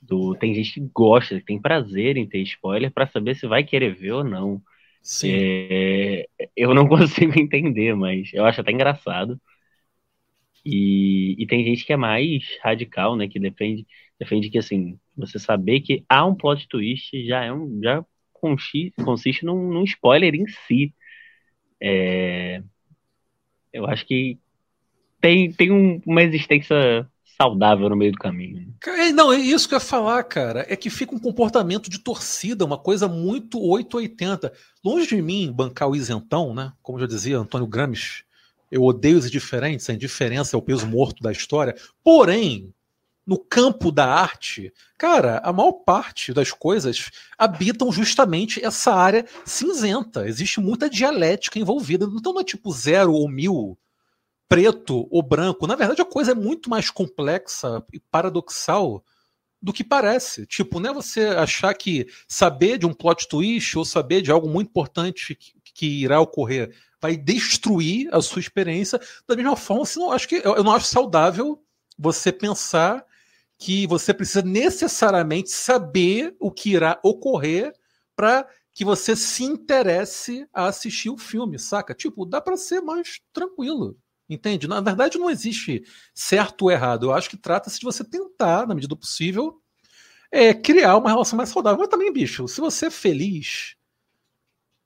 Do... 0.00 0.34
Tem 0.34 0.54
gente 0.54 0.74
que 0.74 0.90
gosta, 0.94 1.38
que 1.38 1.46
tem 1.46 1.60
prazer 1.60 2.16
em 2.16 2.26
ter 2.26 2.40
spoiler 2.42 2.90
para 2.90 3.06
saber 3.06 3.36
se 3.36 3.46
vai 3.46 3.64
querer 3.64 3.94
ver 3.94 4.12
ou 4.12 4.24
não. 4.24 4.62
Sim. 5.02 5.30
É... 5.32 6.26
Eu 6.54 6.74
não 6.74 6.86
consigo 6.88 7.38
entender, 7.38 7.94
mas 7.94 8.30
eu 8.34 8.44
acho 8.44 8.60
até 8.60 8.72
engraçado. 8.72 9.40
E, 10.64 11.34
e 11.38 11.46
tem 11.46 11.64
gente 11.64 11.84
que 11.84 11.92
é 11.92 11.96
mais 11.96 12.44
radical, 12.62 13.16
né? 13.16 13.28
Que 13.28 13.38
defende, 13.38 13.86
defende 14.18 14.50
que 14.50 14.58
assim, 14.58 14.98
você 15.16 15.38
saber 15.38 15.80
que 15.80 16.04
há 16.08 16.24
um 16.24 16.34
plot 16.34 16.68
twist 16.68 17.26
já 17.26 17.44
é 17.44 17.52
um. 17.52 17.80
já 17.82 18.04
consiste, 18.32 19.44
num, 19.44 19.70
num 19.72 19.84
spoiler 19.84 20.34
em 20.34 20.46
si. 20.66 20.94
É, 21.80 22.62
eu 23.72 23.86
acho 23.86 24.06
que 24.06 24.38
tem, 25.20 25.52
tem 25.52 25.70
um, 25.70 26.00
uma 26.06 26.22
existência 26.22 27.06
saudável 27.40 27.88
no 27.88 27.96
meio 27.96 28.12
do 28.12 28.18
caminho. 28.18 28.74
É, 28.86 29.12
não, 29.12 29.32
é 29.32 29.38
isso 29.38 29.66
que 29.66 29.74
eu 29.74 29.76
ia 29.78 29.84
falar, 29.84 30.22
cara. 30.24 30.66
É 30.68 30.76
que 30.76 30.90
fica 30.90 31.14
um 31.14 31.18
comportamento 31.18 31.88
de 31.88 31.98
torcida, 31.98 32.64
uma 32.64 32.76
coisa 32.76 33.08
muito 33.08 33.58
880. 33.58 34.52
Longe 34.84 35.06
de 35.06 35.22
mim 35.22 35.50
bancar 35.50 35.88
o 35.88 35.96
isentão, 35.96 36.54
né? 36.54 36.72
Como 36.82 36.98
já 36.98 37.06
dizia 37.06 37.38
Antônio 37.38 37.66
Gramsci, 37.66 38.24
eu 38.70 38.82
odeio 38.82 39.18
os 39.18 39.26
indiferentes, 39.26 39.88
a 39.90 39.94
indiferença 39.94 40.56
é 40.56 40.58
o 40.58 40.62
peso 40.62 40.86
morto 40.86 41.22
da 41.22 41.32
história. 41.32 41.74
Porém, 42.04 42.72
no 43.26 43.38
campo 43.38 43.92
da 43.92 44.06
arte, 44.06 44.72
cara, 44.96 45.38
a 45.44 45.52
maior 45.52 45.72
parte 45.72 46.32
das 46.32 46.52
coisas 46.52 47.10
habitam 47.38 47.92
justamente 47.92 48.64
essa 48.64 48.92
área 48.92 49.24
cinzenta. 49.44 50.26
Existe 50.26 50.60
muita 50.60 50.88
dialética 50.90 51.58
envolvida. 51.58 52.08
Então 52.12 52.32
não 52.32 52.40
é 52.40 52.44
tipo 52.44 52.72
zero 52.72 53.12
ou 53.12 53.28
mil, 53.28 53.78
preto 54.48 55.06
ou 55.10 55.22
branco. 55.22 55.66
Na 55.66 55.76
verdade, 55.76 56.02
a 56.02 56.04
coisa 56.04 56.32
é 56.32 56.34
muito 56.34 56.68
mais 56.68 56.90
complexa 56.90 57.84
e 57.92 58.00
paradoxal 58.00 59.04
do 59.62 59.72
que 59.72 59.84
parece. 59.84 60.46
Tipo, 60.46 60.80
não 60.80 60.90
é 60.90 60.94
você 60.94 61.26
achar 61.26 61.74
que 61.74 62.06
saber 62.26 62.78
de 62.78 62.86
um 62.86 62.94
plot 62.94 63.28
twist 63.28 63.76
ou 63.76 63.84
saber 63.84 64.22
de 64.22 64.32
algo 64.32 64.48
muito 64.48 64.70
importante 64.70 65.38
que, 65.74 65.86
irá 65.86 66.20
ocorrer 66.20 66.74
vai 67.00 67.16
destruir 67.16 68.08
a 68.14 68.20
sua 68.20 68.40
experiência. 68.40 69.00
Da 69.26 69.34
mesma 69.34 69.56
forma, 69.56 69.82
assim, 69.82 69.98
não, 69.98 70.12
acho 70.12 70.28
que, 70.28 70.36
eu, 70.36 70.56
eu 70.56 70.64
não 70.64 70.72
acho 70.72 70.86
saudável 70.86 71.62
você 71.98 72.30
pensar 72.30 73.04
que 73.58 73.86
você 73.86 74.14
precisa 74.14 74.42
necessariamente 74.42 75.50
saber 75.50 76.34
o 76.40 76.50
que 76.50 76.70
irá 76.70 76.98
ocorrer 77.02 77.72
para 78.14 78.46
que 78.72 78.84
você 78.84 79.16
se 79.16 79.44
interesse 79.44 80.46
a 80.52 80.66
assistir 80.66 81.10
o 81.10 81.18
filme, 81.18 81.58
saca? 81.58 81.94
Tipo, 81.94 82.24
dá 82.24 82.40
para 82.40 82.56
ser 82.56 82.80
mais 82.80 83.20
tranquilo, 83.32 83.98
entende? 84.28 84.66
Na 84.66 84.80
verdade, 84.80 85.18
não 85.18 85.28
existe 85.28 85.82
certo 86.14 86.62
ou 86.62 86.70
errado. 86.70 87.06
Eu 87.06 87.12
acho 87.12 87.28
que 87.28 87.36
trata-se 87.36 87.78
de 87.78 87.84
você 87.84 88.04
tentar, 88.04 88.66
na 88.66 88.74
medida 88.74 88.88
do 88.88 88.96
possível, 88.96 89.60
é, 90.30 90.54
criar 90.54 90.96
uma 90.96 91.10
relação 91.10 91.36
mais 91.36 91.50
saudável. 91.50 91.80
Mas 91.80 91.88
também, 91.88 92.12
bicho, 92.12 92.46
se 92.48 92.60
você 92.60 92.86
é 92.86 92.90
feliz 92.90 93.76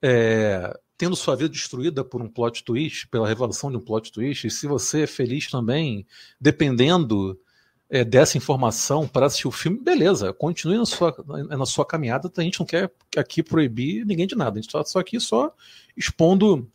é, 0.06 0.78
tendo 0.98 1.16
sua 1.16 1.34
vida 1.34 1.48
destruída 1.48 2.04
por 2.04 2.20
um 2.20 2.28
plot 2.28 2.62
twist, 2.62 3.08
pela 3.08 3.26
revelação 3.26 3.70
de 3.70 3.78
um 3.78 3.80
plot 3.80 4.12
twist, 4.12 4.46
e 4.46 4.50
se 4.50 4.66
você 4.66 5.04
é 5.04 5.06
feliz 5.06 5.50
também, 5.50 6.06
dependendo 6.38 7.40
é, 7.88 8.04
dessa 8.04 8.36
informação 8.36 9.08
para 9.08 9.24
assistir 9.24 9.48
o 9.48 9.50
filme, 9.50 9.80
beleza, 9.80 10.30
continue 10.34 10.76
na 10.76 10.84
sua, 10.84 11.16
na 11.48 11.64
sua 11.64 11.86
caminhada, 11.86 12.30
a 12.36 12.42
gente 12.42 12.60
não 12.60 12.66
quer 12.66 12.92
aqui 13.16 13.42
proibir 13.42 14.04
ninguém 14.04 14.26
de 14.26 14.36
nada, 14.36 14.58
a 14.58 14.60
gente 14.60 14.68
está 14.68 14.84
só 14.84 14.98
aqui 14.98 15.18
só 15.18 15.54
expondo 15.96 16.70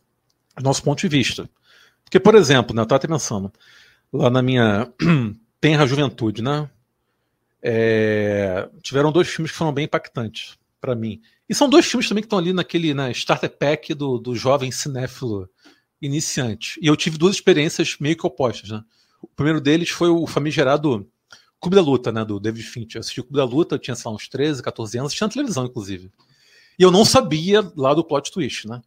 nosso 0.60 0.82
ponto 0.82 0.98
de 0.98 1.08
vista. 1.08 1.48
Porque, 2.02 2.18
por 2.18 2.34
exemplo, 2.34 2.74
né, 2.74 2.82
eu 2.82 2.84
estava 2.84 3.06
pensando, 3.06 3.52
lá 4.12 4.28
na 4.28 4.42
minha 4.42 4.92
tenra 5.60 5.86
juventude, 5.86 6.42
né, 6.42 6.68
é, 7.62 8.68
tiveram 8.82 9.12
dois 9.12 9.28
filmes 9.28 9.52
que 9.52 9.56
foram 9.56 9.72
bem 9.72 9.84
impactantes 9.84 10.58
para 10.80 10.94
mim. 10.94 11.20
E 11.48 11.54
são 11.54 11.68
dois 11.68 11.86
filmes 11.86 12.08
também 12.08 12.22
que 12.22 12.26
estão 12.26 12.38
ali 12.38 12.52
naquele 12.52 12.94
na 12.94 13.10
starter 13.10 13.50
pack 13.50 13.94
do, 13.94 14.18
do 14.18 14.34
jovem 14.34 14.72
cinéfilo 14.72 15.48
iniciante. 16.00 16.78
E 16.82 16.86
eu 16.86 16.96
tive 16.96 17.18
duas 17.18 17.34
experiências 17.34 17.96
meio 18.00 18.16
que 18.16 18.26
opostas, 18.26 18.70
né? 18.70 18.82
O 19.20 19.28
primeiro 19.28 19.60
deles 19.60 19.90
foi 19.90 20.08
o 20.08 20.26
famigerado 20.26 21.06
Clube 21.60 21.76
da 21.76 21.82
Luta, 21.82 22.10
né, 22.10 22.24
do 22.24 22.40
David 22.40 22.64
Fincher. 22.66 22.96
Eu 22.96 23.00
assisti 23.00 23.20
o 23.20 23.24
Clube 23.24 23.36
da 23.36 23.44
Luta, 23.44 23.74
eu 23.74 23.78
tinha, 23.78 23.94
sei 23.94 24.08
lá, 24.08 24.16
uns 24.16 24.26
13, 24.28 24.62
14 24.62 24.98
anos, 24.98 25.12
tinha 25.12 25.26
na 25.26 25.32
televisão, 25.32 25.66
inclusive. 25.66 26.10
E 26.78 26.82
eu 26.82 26.90
não 26.90 27.04
sabia 27.04 27.70
lá 27.76 27.92
do 27.92 28.02
plot 28.02 28.32
twist, 28.32 28.66
né? 28.66 28.80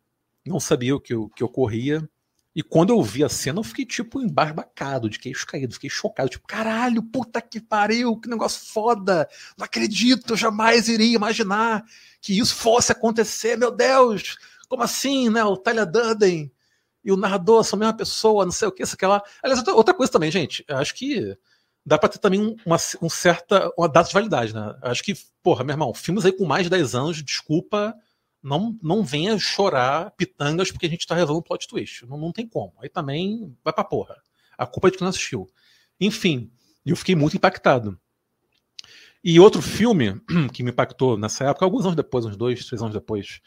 Não 0.45 0.59
sabia 0.59 0.95
o 0.95 0.99
que, 0.99 1.13
o 1.13 1.29
que 1.29 1.43
ocorria. 1.43 2.09
E 2.55 2.61
quando 2.61 2.91
eu 2.91 3.01
vi 3.01 3.23
a 3.23 3.29
cena, 3.29 3.59
eu 3.59 3.63
fiquei, 3.63 3.85
tipo, 3.85 4.21
embarbacado, 4.21 5.09
de 5.09 5.17
queixo 5.17 5.45
caído, 5.45 5.73
fiquei 5.73 5.89
chocado, 5.89 6.29
tipo, 6.29 6.47
caralho, 6.47 7.01
puta 7.01 7.41
que 7.41 7.59
pariu, 7.59 8.15
que 8.17 8.29
negócio 8.29 8.71
foda, 8.71 9.27
não 9.57 9.65
acredito, 9.65 10.33
eu 10.33 10.37
jamais 10.37 10.87
iria 10.87 11.15
imaginar 11.15 11.83
que 12.21 12.37
isso 12.37 12.53
fosse 12.55 12.91
acontecer, 12.91 13.57
meu 13.57 13.71
Deus, 13.71 14.37
como 14.69 14.83
assim, 14.83 15.29
né, 15.29 15.43
o 15.43 15.57
Tyler 15.57 15.89
Durden 15.89 16.51
e 17.03 17.11
o 17.11 17.17
narrador 17.17 17.63
são 17.63 17.77
a 17.77 17.79
mesma 17.79 17.97
pessoa, 17.97 18.45
não 18.45 18.51
sei 18.51 18.67
o 18.67 18.71
que, 18.71 18.83
isso, 18.83 18.93
aquela... 18.93 19.23
Aliás, 19.41 19.67
outra 19.69 19.93
coisa 19.93 20.11
também, 20.11 20.29
gente, 20.29 20.63
acho 20.69 20.93
que 20.93 21.35
dá 21.83 21.97
pra 21.97 22.07
ter 22.07 22.19
também 22.19 22.55
uma, 22.63 22.77
um 23.01 23.09
certa, 23.09 23.71
uma 23.75 23.89
data 23.89 24.09
de 24.09 24.13
validade, 24.13 24.53
né, 24.53 24.75
acho 24.83 25.03
que, 25.03 25.15
porra, 25.41 25.63
meu 25.63 25.73
irmão, 25.73 25.91
filmes 25.91 26.23
aí 26.23 26.31
com 26.31 26.45
mais 26.45 26.65
de 26.65 26.69
10 26.69 26.93
anos, 26.93 27.23
desculpa 27.23 27.95
não, 28.43 28.77
não 28.83 29.03
venha 29.03 29.39
chorar 29.39 30.11
pitangas 30.11 30.69
porque 30.69 30.85
a 30.85 30.89
gente 30.89 31.07
tá 31.07 31.15
revelando 31.15 31.39
um 31.39 31.43
plot 31.43 31.67
twist. 31.67 32.05
Não, 32.05 32.17
não 32.17 32.31
tem 32.31 32.45
como. 32.45 32.73
Aí 32.79 32.89
também 32.89 33.55
vai 33.63 33.73
pra 33.73 33.85
porra. 33.85 34.21
A 34.57 34.67
culpa 34.67 34.89
é 34.89 34.91
de 34.91 34.97
quem 34.97 35.05
não 35.05 35.09
assistiu. 35.09 35.49
Enfim, 35.99 36.51
eu 36.85 36.95
fiquei 36.95 37.15
muito 37.15 37.37
impactado. 37.37 37.97
E 39.23 39.39
outro 39.39 39.61
filme 39.61 40.21
que 40.51 40.61
me 40.61 40.71
impactou 40.71 41.17
nessa 41.17 41.45
época, 41.45 41.65
alguns 41.65 41.85
anos 41.85 41.95
depois, 41.95 42.25
uns 42.25 42.35
dois, 42.35 42.65
três 42.65 42.81
anos 42.81 42.93
depois, 42.93 43.39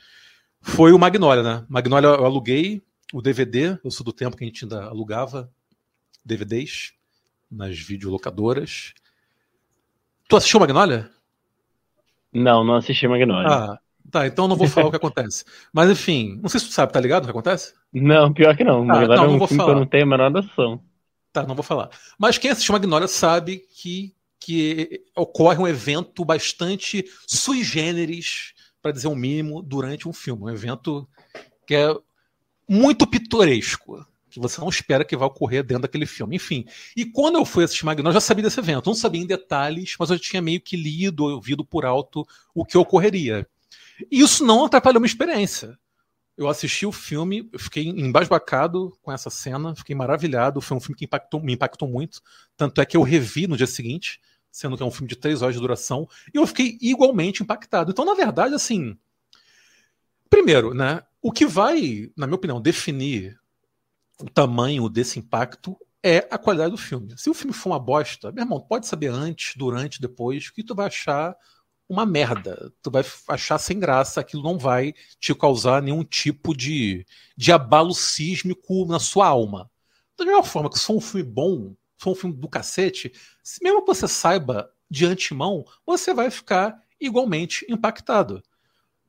foi 0.62 0.92
o 0.92 0.98
Magnolia, 0.98 1.42
né? 1.42 1.66
Magnolia 1.68 2.08
eu 2.08 2.24
aluguei 2.24 2.82
o 3.12 3.20
DVD, 3.20 3.78
eu 3.84 3.90
sou 3.90 4.04
do 4.04 4.12
tempo 4.12 4.36
que 4.36 4.44
a 4.44 4.46
gente 4.46 4.64
ainda 4.64 4.84
alugava 4.84 5.52
DVDs 6.24 6.94
nas 7.50 7.78
videolocadoras. 7.78 8.94
Tu 10.26 10.36
assistiu 10.36 10.58
Magnolia? 10.58 11.10
Não, 12.32 12.64
não 12.64 12.76
assisti 12.76 13.06
Magnolia. 13.06 13.48
Ah, 13.48 13.78
tá, 14.10 14.26
então 14.26 14.48
não 14.48 14.56
vou 14.56 14.68
falar 14.68 14.88
o 14.88 14.90
que 14.90 14.96
acontece. 14.96 15.44
Mas 15.72 15.90
enfim, 15.90 16.38
não 16.42 16.48
sei 16.48 16.60
se 16.60 16.66
tu 16.66 16.72
sabe, 16.72 16.92
tá 16.92 17.00
ligado 17.00 17.22
o 17.22 17.26
que 17.26 17.30
acontece? 17.30 17.74
Não, 17.92 18.32
pior 18.32 18.56
que 18.56 18.64
não. 18.64 18.82
Ah, 18.82 18.84
Magnolia 18.84 19.16
não, 19.16 19.24
é 19.24 19.28
um 19.28 19.38
vou 19.38 19.48
falar. 19.48 19.72
eu 19.72 19.76
não 19.76 19.86
tenho 19.86 20.04
a 20.04 20.06
menor 20.06 20.30
noção. 20.30 20.80
Tá, 21.32 21.44
não 21.46 21.54
vou 21.54 21.62
falar. 21.62 21.90
Mas 22.18 22.38
quem 22.38 22.50
assistiu 22.50 22.72
Magnolia 22.72 23.08
sabe 23.08 23.62
que, 23.80 24.14
que 24.40 25.02
ocorre 25.14 25.58
um 25.58 25.68
evento 25.68 26.24
bastante 26.24 27.04
sui 27.26 27.62
generis, 27.62 28.54
para 28.80 28.92
dizer 28.92 29.08
o 29.08 29.12
um 29.12 29.16
mínimo, 29.16 29.62
durante 29.62 30.08
um 30.08 30.12
filme. 30.12 30.44
Um 30.44 30.50
evento 30.50 31.08
que 31.66 31.74
é 31.74 31.94
muito 32.68 33.06
pitoresco 33.06 34.06
que 34.36 34.40
você 34.40 34.60
não 34.60 34.68
espera 34.68 35.02
que 35.02 35.16
vai 35.16 35.26
ocorrer 35.26 35.64
dentro 35.64 35.82
daquele 35.82 36.04
filme. 36.04 36.36
Enfim, 36.36 36.66
e 36.94 37.06
quando 37.06 37.36
eu 37.36 37.44
fui 37.46 37.64
assistir 37.64 37.86
Magnolia, 37.86 38.10
eu 38.10 38.14
já 38.14 38.20
sabia 38.20 38.44
desse 38.44 38.60
evento. 38.60 38.86
Não 38.86 38.94
sabia 38.94 39.22
em 39.22 39.26
detalhes, 39.26 39.96
mas 39.98 40.10
eu 40.10 40.18
tinha 40.18 40.42
meio 40.42 40.60
que 40.60 40.76
lido, 40.76 41.24
ouvido 41.24 41.64
por 41.64 41.86
alto 41.86 42.26
o 42.54 42.62
que 42.62 42.76
ocorreria. 42.76 43.48
E 44.10 44.20
isso 44.20 44.44
não 44.44 44.64
atrapalhou 44.64 45.00
minha 45.00 45.08
experiência. 45.08 45.78
Eu 46.36 46.48
assisti 46.48 46.84
o 46.84 46.92
filme, 46.92 47.50
fiquei 47.58 47.88
embasbacado 47.88 48.96
com 49.00 49.10
essa 49.10 49.30
cena, 49.30 49.74
fiquei 49.74 49.94
maravilhado. 49.94 50.60
Foi 50.60 50.76
um 50.76 50.80
filme 50.80 50.96
que 50.96 51.06
impactou, 51.06 51.40
me 51.42 51.54
impactou 51.54 51.88
muito. 51.88 52.20
Tanto 52.56 52.80
é 52.80 52.84
que 52.84 52.96
eu 52.96 53.02
revi 53.02 53.46
no 53.46 53.56
dia 53.56 53.66
seguinte, 53.66 54.20
sendo 54.50 54.76
que 54.76 54.82
é 54.82 54.86
um 54.86 54.90
filme 54.90 55.08
de 55.08 55.16
três 55.16 55.40
horas 55.40 55.54
de 55.54 55.60
duração, 55.60 56.06
e 56.32 56.36
eu 56.36 56.46
fiquei 56.46 56.76
igualmente 56.80 57.42
impactado. 57.42 57.90
Então, 57.90 58.04
na 58.04 58.14
verdade, 58.14 58.54
assim. 58.54 58.98
Primeiro, 60.28 60.74
né? 60.74 61.02
O 61.22 61.32
que 61.32 61.46
vai, 61.46 62.10
na 62.16 62.26
minha 62.26 62.36
opinião, 62.36 62.60
definir 62.60 63.38
o 64.20 64.28
tamanho 64.28 64.88
desse 64.88 65.18
impacto 65.18 65.76
é 66.02 66.18
a 66.30 66.38
qualidade 66.38 66.70
do 66.70 66.78
filme. 66.78 67.16
Se 67.16 67.28
o 67.28 67.34
filme 67.34 67.52
for 67.52 67.70
uma 67.70 67.78
bosta, 67.78 68.30
meu 68.30 68.44
irmão, 68.44 68.60
pode 68.60 68.86
saber 68.86 69.08
antes, 69.08 69.56
durante, 69.56 70.00
depois, 70.00 70.50
que 70.50 70.62
tu 70.62 70.74
vai 70.74 70.86
achar 70.86 71.34
uma 71.88 72.04
merda. 72.04 72.72
Tu 72.82 72.90
vai 72.90 73.04
achar 73.28 73.58
sem 73.58 73.78
graça, 73.78 74.20
aquilo 74.20 74.42
não 74.42 74.58
vai 74.58 74.94
te 75.20 75.34
causar 75.34 75.82
nenhum 75.82 76.04
tipo 76.04 76.56
de, 76.56 77.06
de 77.36 77.52
abalo 77.52 77.94
sísmico 77.94 78.84
na 78.86 78.98
sua 78.98 79.26
alma. 79.26 79.70
Da 80.16 80.24
mesma 80.24 80.42
forma 80.42 80.70
que 80.70 80.78
se 80.78 80.84
for 80.84 80.96
um 80.96 81.00
filme 81.00 81.28
bom, 81.28 81.70
se 81.96 82.04
for 82.04 82.10
um 82.12 82.14
filme 82.14 82.36
do 82.36 82.48
cacete, 82.48 83.12
mesmo 83.62 83.80
que 83.80 83.86
você 83.86 84.08
saiba 84.08 84.70
de 84.90 85.06
antemão, 85.06 85.64
você 85.84 86.14
vai 86.14 86.30
ficar 86.30 86.80
igualmente 87.00 87.66
impactado. 87.68 88.42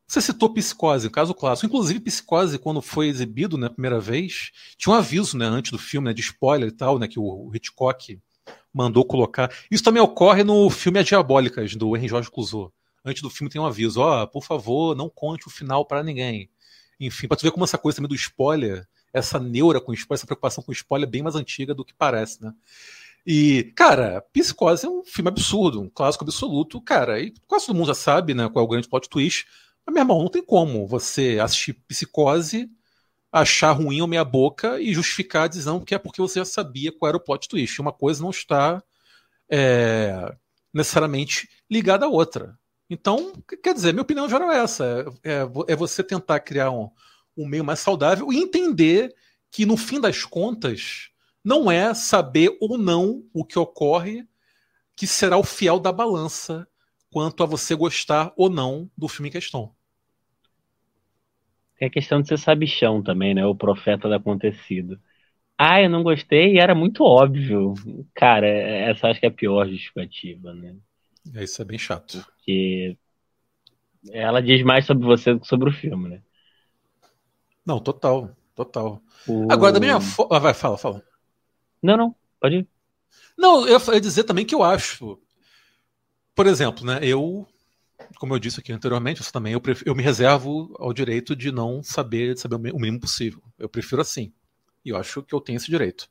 Você 0.08 0.22
citou 0.22 0.54
Psicose, 0.54 1.10
caso 1.10 1.34
clássico. 1.34 1.68
Inclusive, 1.68 2.00
Psicose, 2.00 2.58
quando 2.58 2.82
foi 2.82 3.08
exibido 3.08 3.58
na 3.58 3.68
né, 3.68 3.74
primeira 3.74 4.00
vez, 4.00 4.52
tinha 4.78 4.94
um 4.94 4.98
aviso 4.98 5.38
né, 5.38 5.46
antes 5.46 5.72
do 5.72 5.78
filme, 5.78 6.08
né, 6.08 6.14
de 6.14 6.22
spoiler 6.22 6.70
e 6.70 6.72
tal, 6.72 6.98
né, 6.98 7.10
que 7.10 7.20
o 7.20 7.52
Hitchcock 7.54 8.18
mandou 8.74 9.06
colocar. 9.06 9.52
Isso 9.72 9.84
também 9.84 10.02
ocorre 10.02 10.44
no 10.44 10.70
filme 10.70 11.00
As 11.00 11.06
Diabólicas, 11.06 11.76
do 11.76 11.96
Henry 11.96 12.08
Jorge 12.08 12.30
Clouseau. 12.30 12.72
Antes 13.04 13.22
do 13.22 13.30
filme 13.30 13.50
tem 13.50 13.62
um 13.62 13.66
aviso, 13.66 14.02
ó, 14.02 14.24
oh, 14.24 14.28
por 14.28 14.44
favor, 14.44 14.96
não 14.96 15.10
conte 15.10 15.48
o 15.48 15.52
final 15.52 15.86
para 15.86 16.04
ninguém. 16.04 16.50
Enfim, 17.00 17.28
pra 17.28 17.38
tu 17.38 17.44
ver 17.44 17.52
como 17.52 17.64
essa 17.64 17.78
coisa 17.78 17.98
também 17.98 18.10
do 18.10 18.16
spoiler, 18.16 18.88
essa 19.14 19.40
neura 19.40 19.80
com 19.80 19.94
spoiler, 19.94 20.20
essa 20.20 20.26
preocupação 20.26 20.64
com 20.64 20.72
spoiler 20.72 21.08
é 21.08 21.12
bem 21.12 21.22
mais 21.22 21.36
antiga 21.36 21.74
do 21.74 21.86
que 21.86 21.94
parece, 21.94 22.42
né? 22.44 22.54
E, 23.26 23.74
cara, 23.76 24.22
Psicose 24.34 24.86
é 24.86 24.90
um 24.90 25.04
filme 25.04 25.28
absurdo, 25.28 25.82
um 25.82 25.90
clássico 25.90 26.24
absoluto, 26.24 26.80
cara, 26.80 27.20
e 27.20 27.34
quase 27.46 27.66
todo 27.66 27.76
mundo 27.76 27.88
já 27.88 27.94
sabe, 27.94 28.34
né, 28.34 28.48
qual 28.48 28.64
é 28.64 28.66
o 28.66 28.70
grande 28.70 28.88
plot 28.88 29.10
twist, 29.10 29.46
mas, 29.86 29.94
meu 29.94 30.02
irmão, 30.02 30.22
não 30.22 30.30
tem 30.30 30.42
como 30.42 30.88
você 30.88 31.38
assistir 31.42 31.74
psicose, 31.74 32.70
achar 33.40 33.72
ruim 33.72 34.02
ou 34.02 34.08
meia 34.08 34.24
boca 34.24 34.80
e 34.80 34.94
justificar 34.94 35.50
dizendo 35.50 35.84
que 35.86 35.96
é 35.96 36.00
porque 36.00 36.22
você 36.22 36.40
já 36.40 36.46
sabia 36.46 36.92
qual 36.92 37.10
era 37.10 37.18
o 37.18 37.24
plot 37.24 37.48
twist. 37.48 37.80
Uma 37.80 37.94
coisa 37.94 38.22
não 38.22 38.30
está 38.30 38.82
é, 39.50 40.36
necessariamente 40.74 41.50
ligada 41.70 42.06
à 42.06 42.10
outra. 42.10 42.58
Então, 42.90 43.34
quer 43.62 43.74
dizer, 43.74 43.92
minha 43.92 44.02
opinião 44.02 44.30
geral 44.30 44.52
é 44.52 44.60
essa: 44.60 45.06
é, 45.24 45.32
é, 45.32 45.48
é 45.68 45.76
você 45.76 46.04
tentar 46.04 46.40
criar 46.40 46.72
um, 46.72 46.90
um 47.36 47.48
meio 47.48 47.64
mais 47.64 47.80
saudável 47.80 48.32
e 48.32 48.38
entender 48.38 49.14
que, 49.52 49.66
no 49.66 49.78
fim 49.78 50.00
das 50.00 50.24
contas, 50.24 51.10
não 51.44 51.72
é 51.72 51.94
saber 51.94 52.58
ou 52.60 52.78
não 52.78 53.24
o 53.34 53.46
que 53.46 53.58
ocorre 53.60 54.28
que 54.96 55.06
será 55.06 55.38
o 55.38 55.44
fiel 55.44 55.80
da 55.80 55.92
balança 55.92 56.68
quanto 57.12 57.44
a 57.44 57.46
você 57.46 57.76
gostar 57.76 58.34
ou 58.36 58.50
não 58.50 58.90
do 58.98 59.08
filme 59.08 59.30
em 59.30 59.32
questão. 59.32 59.74
Tem 61.78 61.88
a 61.88 61.92
questão 61.92 62.22
de 62.22 62.28
ser 62.28 62.38
sabichão 62.38 63.04
também, 63.04 63.34
né? 63.34 63.46
O 63.46 63.56
profeta 63.56 64.08
do 64.08 64.16
acontecido. 64.16 65.00
Ah, 65.58 65.82
eu 65.82 65.90
não 65.90 66.04
gostei 66.04 66.54
e 66.54 66.60
era 66.60 66.76
muito 66.76 67.04
óbvio. 67.04 67.74
Cara, 68.14 68.48
essa 68.48 69.08
acho 69.08 69.20
que 69.20 69.26
é 69.26 69.30
a 69.30 69.32
pior 69.32 69.68
justificativa, 69.68 70.54
né? 70.54 70.76
É, 71.36 71.44
isso 71.44 71.62
é 71.62 71.66
bem 71.66 71.78
chato. 71.78 72.24
Porque 72.24 72.98
ela 74.12 74.42
diz 74.42 74.64
mais 74.64 74.86
sobre 74.86 75.06
você 75.06 75.34
do 75.34 75.40
que 75.40 75.48
sobre 75.48 75.70
o 75.70 75.74
filme, 75.74 76.10
né? 76.10 76.22
Não, 77.66 77.80
total, 77.80 78.36
total. 78.56 79.02
O... 79.28 79.52
Agora, 79.52 79.74
da 79.74 79.80
minha 79.80 80.00
forma. 80.00 80.36
Ah, 80.36 80.40
vai, 80.40 80.54
fala, 80.54 80.78
fala. 80.78 81.04
Não, 81.82 81.98
não, 81.98 82.16
pode 82.40 82.58
ir. 82.58 82.68
Não, 83.38 83.68
eu 83.68 83.80
ia 83.94 84.02
dizer 84.02 84.24
também 84.24 84.46
que 84.46 84.56
eu 84.56 84.64
acho. 84.64 85.20
Por 86.34 86.48
exemplo, 86.48 86.86
né? 86.86 87.00
Eu 87.02 87.48
como 88.18 88.34
eu 88.34 88.40
disse 88.40 88.60
aqui 88.60 88.72
anteriormente, 88.72 89.22
isso 89.22 89.34
também 89.34 89.54
eu, 89.54 89.62
eu 89.86 89.96
me 89.96 90.04
reservo 90.04 90.76
ao 90.80 90.94
direito 90.94 91.36
de 91.36 91.52
não 91.52 91.84
saber, 91.84 92.34
de 92.34 92.40
saber 92.40 92.56
o 92.56 92.80
mínimo 92.80 93.00
possível. 93.00 93.42
Eu 93.58 93.70
prefiro 93.70 94.02
assim. 94.02 94.32
E 94.84 94.90
eu 94.90 94.98
acho 94.98 95.22
que 95.24 95.34
eu 95.34 95.42
tenho 95.42 95.58
esse 95.58 95.68
direito. 95.68 96.10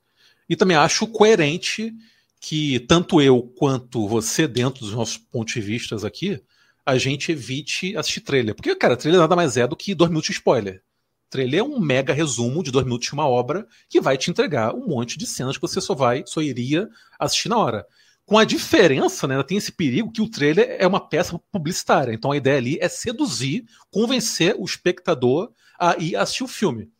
E 0.48 0.56
também 0.56 0.76
acho 0.76 1.06
coerente 1.06 1.94
que 2.40 2.80
tanto 2.80 3.20
eu 3.20 3.42
quanto 3.42 4.06
você, 4.06 4.46
dentro 4.46 4.80
dos 4.80 4.92
nossos 4.92 5.16
pontos 5.16 5.54
de 5.54 5.60
vista 5.60 6.06
aqui, 6.06 6.40
a 6.84 6.96
gente 6.96 7.32
evite 7.32 7.96
assistir 7.96 8.20
trailer. 8.20 8.54
Porque, 8.54 8.74
cara, 8.76 8.96
trailer 8.96 9.20
nada 9.20 9.34
mais 9.34 9.56
é 9.56 9.66
do 9.66 9.74
que 9.74 9.94
dois 9.94 10.10
minutos 10.10 10.28
de 10.28 10.34
spoiler. 10.34 10.82
Trailer 11.28 11.60
é 11.60 11.62
um 11.62 11.80
mega 11.80 12.12
resumo 12.12 12.62
de 12.62 12.70
dois 12.70 12.84
minutos 12.84 13.08
de 13.08 13.14
uma 13.14 13.26
obra 13.26 13.66
que 13.88 14.00
vai 14.00 14.16
te 14.16 14.30
entregar 14.30 14.72
um 14.74 14.86
monte 14.86 15.18
de 15.18 15.26
cenas 15.26 15.56
que 15.56 15.62
você 15.62 15.80
só 15.80 15.94
vai, 15.94 16.22
só 16.26 16.40
iria 16.40 16.88
assistir 17.18 17.48
na 17.48 17.58
hora. 17.58 17.86
Com 18.26 18.36
a 18.36 18.44
diferença, 18.44 19.26
né, 19.26 19.40
tem 19.44 19.56
esse 19.56 19.70
perigo 19.70 20.10
que 20.10 20.20
o 20.20 20.28
trailer 20.28 20.76
é 20.80 20.86
uma 20.86 21.00
peça 21.00 21.40
publicitária. 21.52 22.12
Então 22.12 22.32
a 22.32 22.36
ideia 22.36 22.58
ali 22.58 22.76
é 22.80 22.88
seduzir, 22.88 23.64
convencer 23.90 24.54
o 24.58 24.64
espectador 24.64 25.50
a 25.78 25.96
ir 25.96 26.16
assistir 26.16 26.42
o 26.42 26.48
filme. 26.48 26.90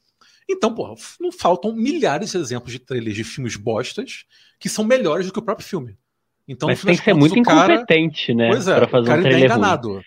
Então, 0.49 0.73
porra, 0.73 0.95
não 1.21 1.33
faltam 1.33 1.75
milhares 1.75 2.31
de 2.31 2.39
exemplos 2.39 2.73
de 2.73 2.79
trailers 2.79 3.17
de 3.17 3.25
filmes 3.25 3.57
bostas 3.57 4.25
que 4.61 4.69
são 4.69 4.85
melhores 4.85 5.27
do 5.27 5.33
que 5.33 5.39
o 5.41 5.43
próprio 5.43 5.67
filme. 5.67 5.99
Então, 6.47 6.69
Mas 6.69 6.81
tem 6.81 6.97
que 6.97 7.03
ser 7.03 7.15
muito 7.15 7.37
incompetente, 7.37 8.29
cara... 8.29 8.39
né? 8.39 8.49
Pois 8.51 8.69
é, 8.69 8.77
pra 8.77 8.87
fazer 8.87 9.05
o 9.05 9.07
cara 9.09 9.21
um 9.21 9.25
trailer 9.25 9.43
é 9.43 9.45
enganado. 9.47 9.93
Ruim. 9.95 10.03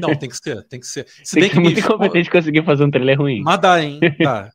Não, 0.00 0.14
tem 0.14 0.28
que 0.28 0.36
ser, 0.36 0.62
tem 0.64 0.80
que 0.80 0.86
ser. 0.86 1.06
Se 1.24 1.34
tem 1.34 1.42
bem 1.42 1.50
que, 1.50 1.56
que 1.56 1.62
muito 1.62 1.80
incompetente 1.80 2.30
conseguir 2.30 2.62
fazer 2.62 2.84
um 2.84 2.90
trailer 2.90 3.18
ruim. 3.18 3.40
Mas 3.42 3.58
dá, 3.58 3.82
hein? 3.82 3.98
Dá. 4.20 4.50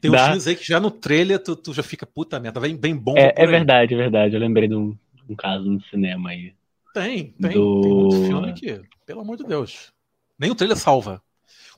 Tem 0.00 0.10
uns 0.10 0.20
filmes 0.20 0.46
aí 0.46 0.56
que 0.56 0.66
já 0.66 0.78
no 0.78 0.90
trailer 0.90 1.38
tu, 1.38 1.56
tu 1.56 1.72
já 1.72 1.82
fica, 1.82 2.04
puta 2.04 2.38
merda, 2.38 2.60
vem 2.60 2.76
bem 2.76 2.94
bom. 2.94 3.14
É, 3.16 3.32
é 3.36 3.46
verdade, 3.46 3.94
é 3.94 3.96
verdade. 3.96 4.34
Eu 4.34 4.40
lembrei 4.40 4.68
de 4.68 4.74
um, 4.74 4.94
um 5.28 5.34
caso 5.34 5.64
no 5.64 5.82
cinema 5.84 6.30
aí. 6.30 6.54
Tem, 6.92 7.32
tem. 7.32 7.52
Do... 7.52 7.80
Tem 7.82 7.92
muito 7.92 8.26
filme 8.26 8.52
que, 8.52 8.82
pelo 9.04 9.20
amor 9.20 9.36
de 9.36 9.44
Deus. 9.44 9.92
Nem 10.38 10.50
o 10.50 10.54
trailer 10.54 10.76
salva. 10.76 11.22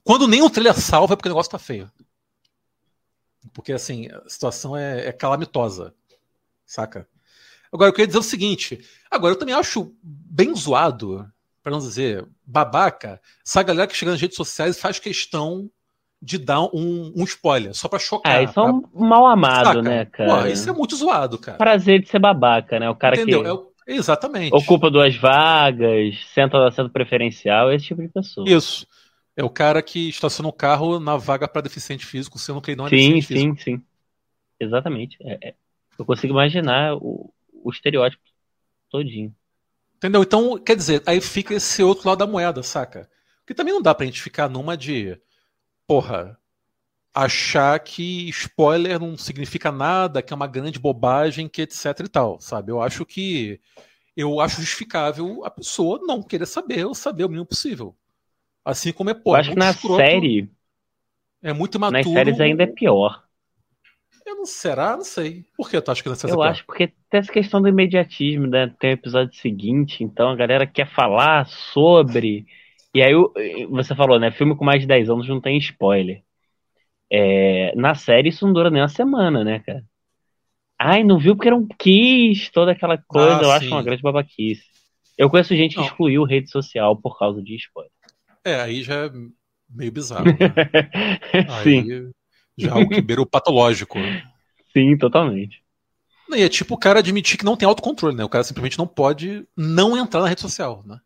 Quando 0.05 0.29
nem 0.29 0.43
o 0.43 0.51
trailer 0.51 0.75
salva 0.75 1.15
é 1.15 1.17
porque 1.17 1.29
o 1.29 1.33
negócio 1.33 1.51
tá 1.51 1.59
feio. 1.59 1.91
Porque, 3.53 3.73
assim, 3.73 4.09
a 4.09 4.29
situação 4.29 4.77
é, 4.77 5.07
é 5.07 5.13
calamitosa. 5.13 5.95
Saca? 6.65 7.09
Agora, 7.73 7.89
eu 7.89 7.93
queria 7.93 8.07
dizer 8.07 8.19
o 8.19 8.23
seguinte. 8.23 8.85
Agora, 9.11 9.35
eu 9.35 9.39
também 9.39 9.55
acho 9.55 9.95
bem 10.03 10.55
zoado, 10.55 11.31
para 11.63 11.73
não 11.73 11.79
dizer 11.79 12.27
babaca, 12.45 13.21
essa 13.45 13.63
galera 13.63 13.89
que 13.89 13.97
chega 13.97 14.13
nas 14.13 14.21
redes 14.21 14.37
sociais 14.37 14.77
e 14.77 14.81
faz 14.81 14.99
questão 14.99 15.71
de 16.27 16.39
dar 16.39 16.63
um, 16.63 17.13
um 17.15 17.23
spoiler, 17.23 17.73
só 17.73 17.89
pra 17.89 18.01
chocar. 18.01 18.39
Ah, 18.39 18.43
isso 18.43 18.59
é 18.59 18.65
um 18.65 18.83
mal 18.93 19.27
amado, 19.27 19.81
né, 19.81 20.07
cara? 20.07 20.51
Isso 20.51 20.69
é 20.69 20.73
muito 20.73 20.97
zoado, 20.97 21.39
cara. 21.39 21.57
Prazer 21.57 22.03
de 22.03 22.09
ser 22.09 22.19
babaca, 22.19 22.81
né? 22.81 22.91
O 22.91 22.97
cara 22.97 23.15
Entendeu? 23.15 23.73
que. 23.87 23.93
É, 23.93 23.95
exatamente. 23.95 24.53
Ocupa 24.53 24.91
duas 24.91 25.15
vagas, 25.15 26.19
senta 26.35 26.59
no 26.59 26.65
assento 26.65 26.91
preferencial, 26.91 27.73
esse 27.73 27.87
tipo 27.87 28.03
de 28.03 28.09
pessoa. 28.09 28.45
Isso. 28.49 28.89
É 29.37 29.45
o 29.45 29.49
cara 29.49 29.81
que 29.81 30.09
estaciona 30.09 30.49
o 30.49 30.53
carro 30.53 30.99
na 30.99 31.17
vaga 31.17 31.47
para 31.47 31.63
deficiente 31.63 32.05
físico, 32.05 32.41
sendo 32.41 32.61
que 32.61 32.73
ele 32.73 32.79
não 32.79 32.89
é 32.89 32.91
sim, 32.91 33.15
deficiente 33.15 33.27
sim, 33.27 33.35
físico. 33.35 33.63
Sim, 33.63 33.77
sim. 33.77 33.83
Exatamente. 34.59 35.17
É, 35.21 35.51
é. 35.51 35.55
Eu 35.97 36.05
consigo 36.05 36.33
imaginar 36.33 36.97
o, 36.97 37.33
o 37.63 37.71
estereótipo 37.71 38.25
todinho. 38.91 39.33
Entendeu? 39.95 40.25
Então, 40.25 40.59
quer 40.59 40.75
dizer, 40.75 41.05
aí 41.07 41.21
fica 41.21 41.55
esse 41.55 41.85
outro 41.85 42.09
lado 42.09 42.19
da 42.19 42.27
moeda, 42.27 42.65
saca? 42.65 43.09
Porque 43.39 43.55
também 43.55 43.73
não 43.73 43.81
dá 43.81 43.95
pra 43.95 44.07
gente 44.07 44.21
ficar 44.21 44.49
numa 44.49 44.77
de 44.77 45.17
porra, 45.87 46.39
achar 47.15 47.79
que 47.81 48.29
spoiler 48.29 49.01
não 49.01 49.17
significa 49.17 49.73
nada, 49.73 50.23
que 50.23 50.33
é 50.33 50.37
uma 50.37 50.47
grande 50.47 50.79
bobagem, 50.79 51.49
que 51.49 51.63
etc 51.63 52.01
e 52.05 52.09
tal, 52.09 52.41
sabe? 52.41 52.71
Eu 52.71 52.83
acho 52.83 53.07
que 53.07 53.61
eu 54.17 54.41
acho 54.41 54.61
justificável 54.61 55.45
a 55.45 55.51
pessoa 55.51 56.01
não 56.03 56.23
querer 56.23 56.47
saber 56.47 56.85
ou 56.87 56.95
saber 56.95 57.25
o 57.25 57.29
mínimo 57.29 57.47
possível. 57.47 57.95
Assim 58.65 58.93
como 58.93 59.11
é 59.11 59.15
pô, 59.15 59.31
eu 59.31 59.37
acho 59.37 59.51
que 59.51 59.57
na 59.57 59.71
escroto, 59.71 59.97
série. 59.97 60.51
É 61.43 61.53
muito 61.53 61.77
imaturo. 61.77 62.03
Nas 62.03 62.13
séries 62.13 62.41
ainda 62.41 62.65
é 62.65 62.67
pior. 62.67 63.25
Eu 64.27 64.35
não 64.35 64.47
será, 64.47 64.97
não 64.97 65.05
sei. 65.05 65.45
Por 65.57 65.71
que 65.71 65.81
tu 65.81 65.91
acha 65.91 66.03
que 66.03 66.09
não 66.09 66.17
sei 66.17 66.31
Eu 66.31 66.43
acho 66.43 66.67
porque 66.67 66.89
tem 67.09 67.21
essa 67.21 67.33
questão 67.33 67.63
do 67.63 67.69
imediatismo, 67.69 68.47
né? 68.49 68.75
Tem 68.79 68.91
o 68.91 68.95
episódio 68.95 69.39
seguinte, 69.39 70.03
então 70.03 70.31
a 70.31 70.37
galera 70.37 70.67
quer 70.67 70.93
falar 70.93 71.47
sobre. 71.47 72.47
E 72.97 73.03
aí 73.03 73.13
você 73.69 73.95
falou, 73.95 74.19
né? 74.19 74.31
Filme 74.31 74.57
com 74.57 74.65
mais 74.65 74.81
de 74.81 74.87
10 74.87 75.11
anos 75.11 75.29
não 75.29 75.39
tem 75.39 75.59
spoiler. 75.59 76.23
É, 77.13 77.77
na 77.77 77.95
série 77.95 78.31
isso 78.31 78.47
não 78.47 78.55
dura 78.55 78.71
nem 78.71 78.81
uma 78.81 78.89
semana, 78.89 79.45
né, 79.45 79.59
cara? 79.59 79.85
Ai, 80.81 81.05
não 81.05 81.19
viu 81.19 81.37
porque 81.37 81.51
não 81.51 81.69
quis, 81.79 82.49
toda 82.49 82.73
aquela 82.73 82.97
coisa, 82.97 83.37
ah, 83.37 83.43
eu 83.43 83.45
sim. 83.45 83.51
acho 83.51 83.67
uma 83.67 83.83
grande 83.83 84.01
babaquice. 84.01 84.65
Eu 85.19 85.29
conheço 85.29 85.55
gente 85.55 85.75
que 85.75 85.81
não. 85.81 85.87
excluiu 85.87 86.25
rede 86.25 86.51
social 86.51 86.97
por 86.97 87.19
causa 87.19 87.43
de 87.43 87.57
spoiler. 87.57 87.93
É, 88.43 88.63
aí 88.63 88.83
já 88.83 88.95
é 89.05 89.11
meio 89.69 89.93
bizarro. 89.93 90.25
Né? 90.25 90.33
sim. 91.63 92.11
já 92.57 92.71
é 92.71 92.73
algo 92.73 92.89
que 92.89 93.03
beira 93.03 93.21
o 93.21 93.27
patológico. 93.27 93.99
Sim, 94.73 94.97
totalmente. 94.97 95.63
E 96.31 96.43
é 96.43 96.49
tipo 96.49 96.75
o 96.75 96.79
cara 96.79 97.01
admitir 97.01 97.37
que 97.37 97.45
não 97.45 97.59
tem 97.59 97.69
autocontrole, 97.69 98.17
né? 98.17 98.25
O 98.25 98.29
cara 98.31 98.43
simplesmente 98.43 98.79
não 98.79 98.87
pode 98.87 99.47
não 99.55 99.99
entrar 99.99 100.23
na 100.23 100.29
rede 100.29 100.41
social, 100.41 100.83
né? 100.87 100.99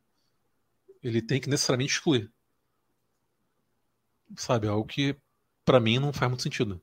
Ele 1.03 1.23
tem 1.23 1.41
que 1.41 1.49
necessariamente 1.49 1.93
excluir. 1.93 2.31
Sabe, 4.37 4.67
é 4.67 4.71
algo 4.71 4.87
que 4.87 5.17
para 5.65 5.81
mim 5.81 5.99
não 5.99 6.13
faz 6.13 6.31
muito 6.31 6.43
sentido. 6.43 6.81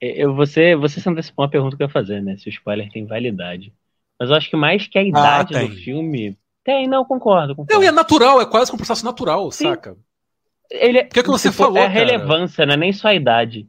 É, 0.00 0.24
eu, 0.24 0.34
você, 0.34 0.76
você 0.76 1.00
se 1.00 1.08
antecipou 1.08 1.44
uma 1.44 1.50
pergunta 1.50 1.76
que 1.76 1.82
eu 1.82 1.86
ia 1.86 1.92
fazer, 1.92 2.22
né? 2.22 2.36
Se 2.36 2.48
o 2.48 2.50
spoiler 2.50 2.90
tem 2.90 3.06
validade. 3.06 3.72
Mas 4.18 4.30
eu 4.30 4.36
acho 4.36 4.50
que 4.50 4.56
mais 4.56 4.86
que 4.86 4.98
a 4.98 5.02
ah, 5.02 5.06
idade 5.06 5.56
ah, 5.56 5.62
do 5.62 5.70
filme. 5.70 6.38
Tem, 6.62 6.86
não, 6.86 7.04
concordo. 7.04 7.54
concordo. 7.54 7.74
Não, 7.74 7.82
é 7.82 7.92
natural, 7.92 8.40
é 8.40 8.46
quase 8.46 8.72
um 8.72 8.76
processo 8.76 9.04
natural, 9.04 9.50
Sim. 9.50 9.64
saca? 9.64 9.96
Ele, 10.70 11.00
o 11.00 11.08
que, 11.08 11.20
é 11.20 11.22
que 11.22 11.28
você 11.28 11.52
falou? 11.52 11.78
É 11.78 11.86
a 11.86 11.88
relevância, 11.88 12.64
né? 12.64 12.76
Nem 12.76 12.92
só 12.92 13.08
a 13.08 13.14
idade. 13.14 13.68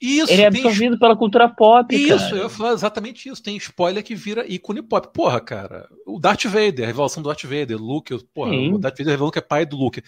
Isso, 0.00 0.30
ele 0.30 0.42
é 0.42 0.46
absorvido 0.46 0.90
tem... 0.90 0.98
pela 0.98 1.16
cultura 1.16 1.48
pop. 1.48 1.94
Isso, 1.94 2.30
cara. 2.30 2.36
eu 2.36 2.50
falar 2.50 2.72
exatamente 2.72 3.28
isso. 3.28 3.42
Tem 3.42 3.56
spoiler 3.56 4.04
que 4.04 4.14
vira 4.14 4.46
ícone 4.46 4.82
pop. 4.82 5.08
Porra, 5.12 5.40
cara, 5.40 5.88
o 6.06 6.20
Darth 6.20 6.44
Vader, 6.44 6.84
a 6.84 6.86
revelação 6.86 7.22
do 7.22 7.28
Darth 7.28 7.44
Vader, 7.44 7.78
Luke, 7.78 8.14
porra, 8.34 8.50
Sim. 8.50 8.74
o 8.74 8.78
Darth 8.78 8.98
Vader 8.98 9.12
revelou 9.12 9.32
que 9.32 9.38
é 9.38 9.42
pai 9.42 9.64
do 9.64 9.76
Luke. 9.76 10.02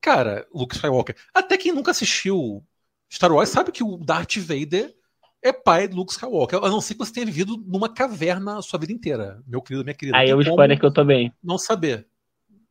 Cara, 0.00 0.46
Luke 0.54 0.74
Skywalker. 0.74 1.16
Até 1.34 1.56
quem 1.56 1.72
nunca 1.72 1.90
assistiu 1.90 2.62
Star 3.10 3.32
Wars 3.32 3.48
sabe 3.48 3.72
que 3.72 3.82
o 3.82 3.96
Darth 3.96 4.36
Vader 4.36 4.94
é 5.42 5.52
pai 5.52 5.88
do 5.88 5.96
Luke 5.96 6.12
Skywalker. 6.12 6.62
A 6.62 6.68
não 6.68 6.80
ser 6.80 6.94
que 6.94 7.00
você 7.00 7.12
tenha 7.12 7.26
vivido 7.26 7.56
numa 7.66 7.88
caverna 7.88 8.58
a 8.58 8.62
sua 8.62 8.78
vida 8.78 8.92
inteira, 8.92 9.42
meu 9.46 9.62
querido, 9.62 9.84
minha 9.84 9.94
querida. 9.94 10.18
Aí 10.18 10.28
é 10.28 10.34
o 10.34 10.40
spoiler 10.42 10.78
que 10.78 10.84
eu 10.84 10.92
tomei. 10.92 11.32
Não 11.42 11.56
saber. 11.56 12.06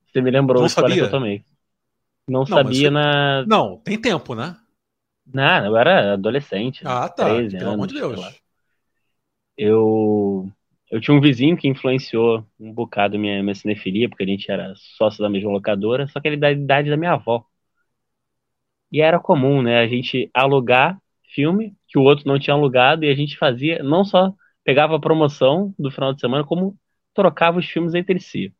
Você 0.06 0.22
me 0.22 0.32
lembrou 0.32 0.58
não 0.60 0.64
o 0.64 0.68
spoiler 0.68 0.92
sabia? 0.92 1.04
que 1.04 1.16
eu 1.16 1.20
tomei. 1.20 1.44
Não, 2.28 2.40
não 2.42 2.46
sabia 2.46 2.92
na. 2.92 3.46
Não, 3.46 3.78
tem 3.78 4.00
tempo, 4.00 4.36
né? 4.36 4.56
Não, 5.34 5.66
eu 5.66 5.78
era 5.78 6.14
adolescente. 6.14 6.84
Ah, 6.86 7.08
tá. 7.08 7.26
13 7.26 7.58
Pelo 7.58 7.72
anos, 7.72 7.74
amor 7.76 7.88
de 7.88 7.94
Deus. 7.96 8.42
Eu, 9.58 10.50
eu 10.90 11.02
tinha 11.02 11.16
um 11.16 11.22
vizinho 11.22 11.58
que 11.58 11.68
influenciou 11.68 12.46
um 12.60 12.74
bocado 12.74 13.20
minha, 13.20 13.44
minha 13.44 13.56
cinefilia, 13.56 14.10
porque 14.10 14.24
a 14.24 14.28
gente 14.28 14.50
era 14.50 14.74
sócio 14.76 15.22
da 15.22 15.30
mesma 15.30 15.52
locadora, 15.52 16.08
só 16.08 16.20
que 16.20 16.28
ele 16.28 16.38
da 16.38 16.52
idade 16.52 16.90
da 16.90 16.98
minha 16.98 17.14
avó. 17.14 17.46
E 18.92 19.02
era 19.02 19.20
comum, 19.20 19.62
né, 19.62 19.80
a 19.80 19.88
gente 19.88 20.30
alugar 20.34 21.00
filme 21.34 21.76
que 21.88 21.98
o 22.00 22.04
outro 22.04 22.28
não 22.28 22.40
tinha 22.40 22.56
alugado 22.56 23.06
e 23.06 23.10
a 23.10 23.16
gente 23.16 23.38
fazia, 23.38 23.84
não 23.84 24.04
só 24.04 24.34
pegava 24.64 24.96
a 24.96 25.00
promoção 25.00 25.74
do 25.78 25.92
final 25.92 26.14
de 26.14 26.22
semana, 26.22 26.44
como 26.44 26.78
trocava 27.14 27.60
os 27.60 27.66
filmes 27.68 27.94
entre 27.94 28.20
si. 28.20 28.54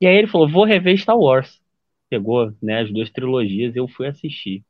E 0.00 0.06
aí 0.06 0.16
ele 0.16 0.26
falou: 0.26 0.48
vou 0.48 0.64
rever 0.64 0.98
Star 0.98 1.18
Wars. 1.18 1.60
Pegou 2.08 2.54
né, 2.62 2.80
as 2.82 2.92
duas 2.92 3.10
trilogias 3.10 3.74
e 3.74 3.78
eu 3.78 3.88
fui 3.88 4.06
assistir. 4.06 4.64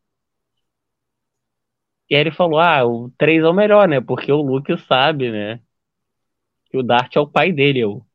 E 2.09 2.14
aí 2.14 2.21
ele 2.21 2.31
falou: 2.31 2.59
ah, 2.59 2.85
o 2.85 3.11
3 3.19 3.42
é 3.42 3.49
o 3.49 3.55
melhor, 3.55 3.88
né? 3.88 4.01
Porque 4.01 4.31
o 4.31 4.40
Luke 4.40 4.77
sabe, 4.87 5.31
né? 5.31 5.61
Que 6.71 6.77
o 6.77 6.83
Dart 6.83 7.14
é 7.16 7.21
o 7.21 7.27
pai 7.27 7.53
dele. 7.53 7.81
Eu. 7.81 8.07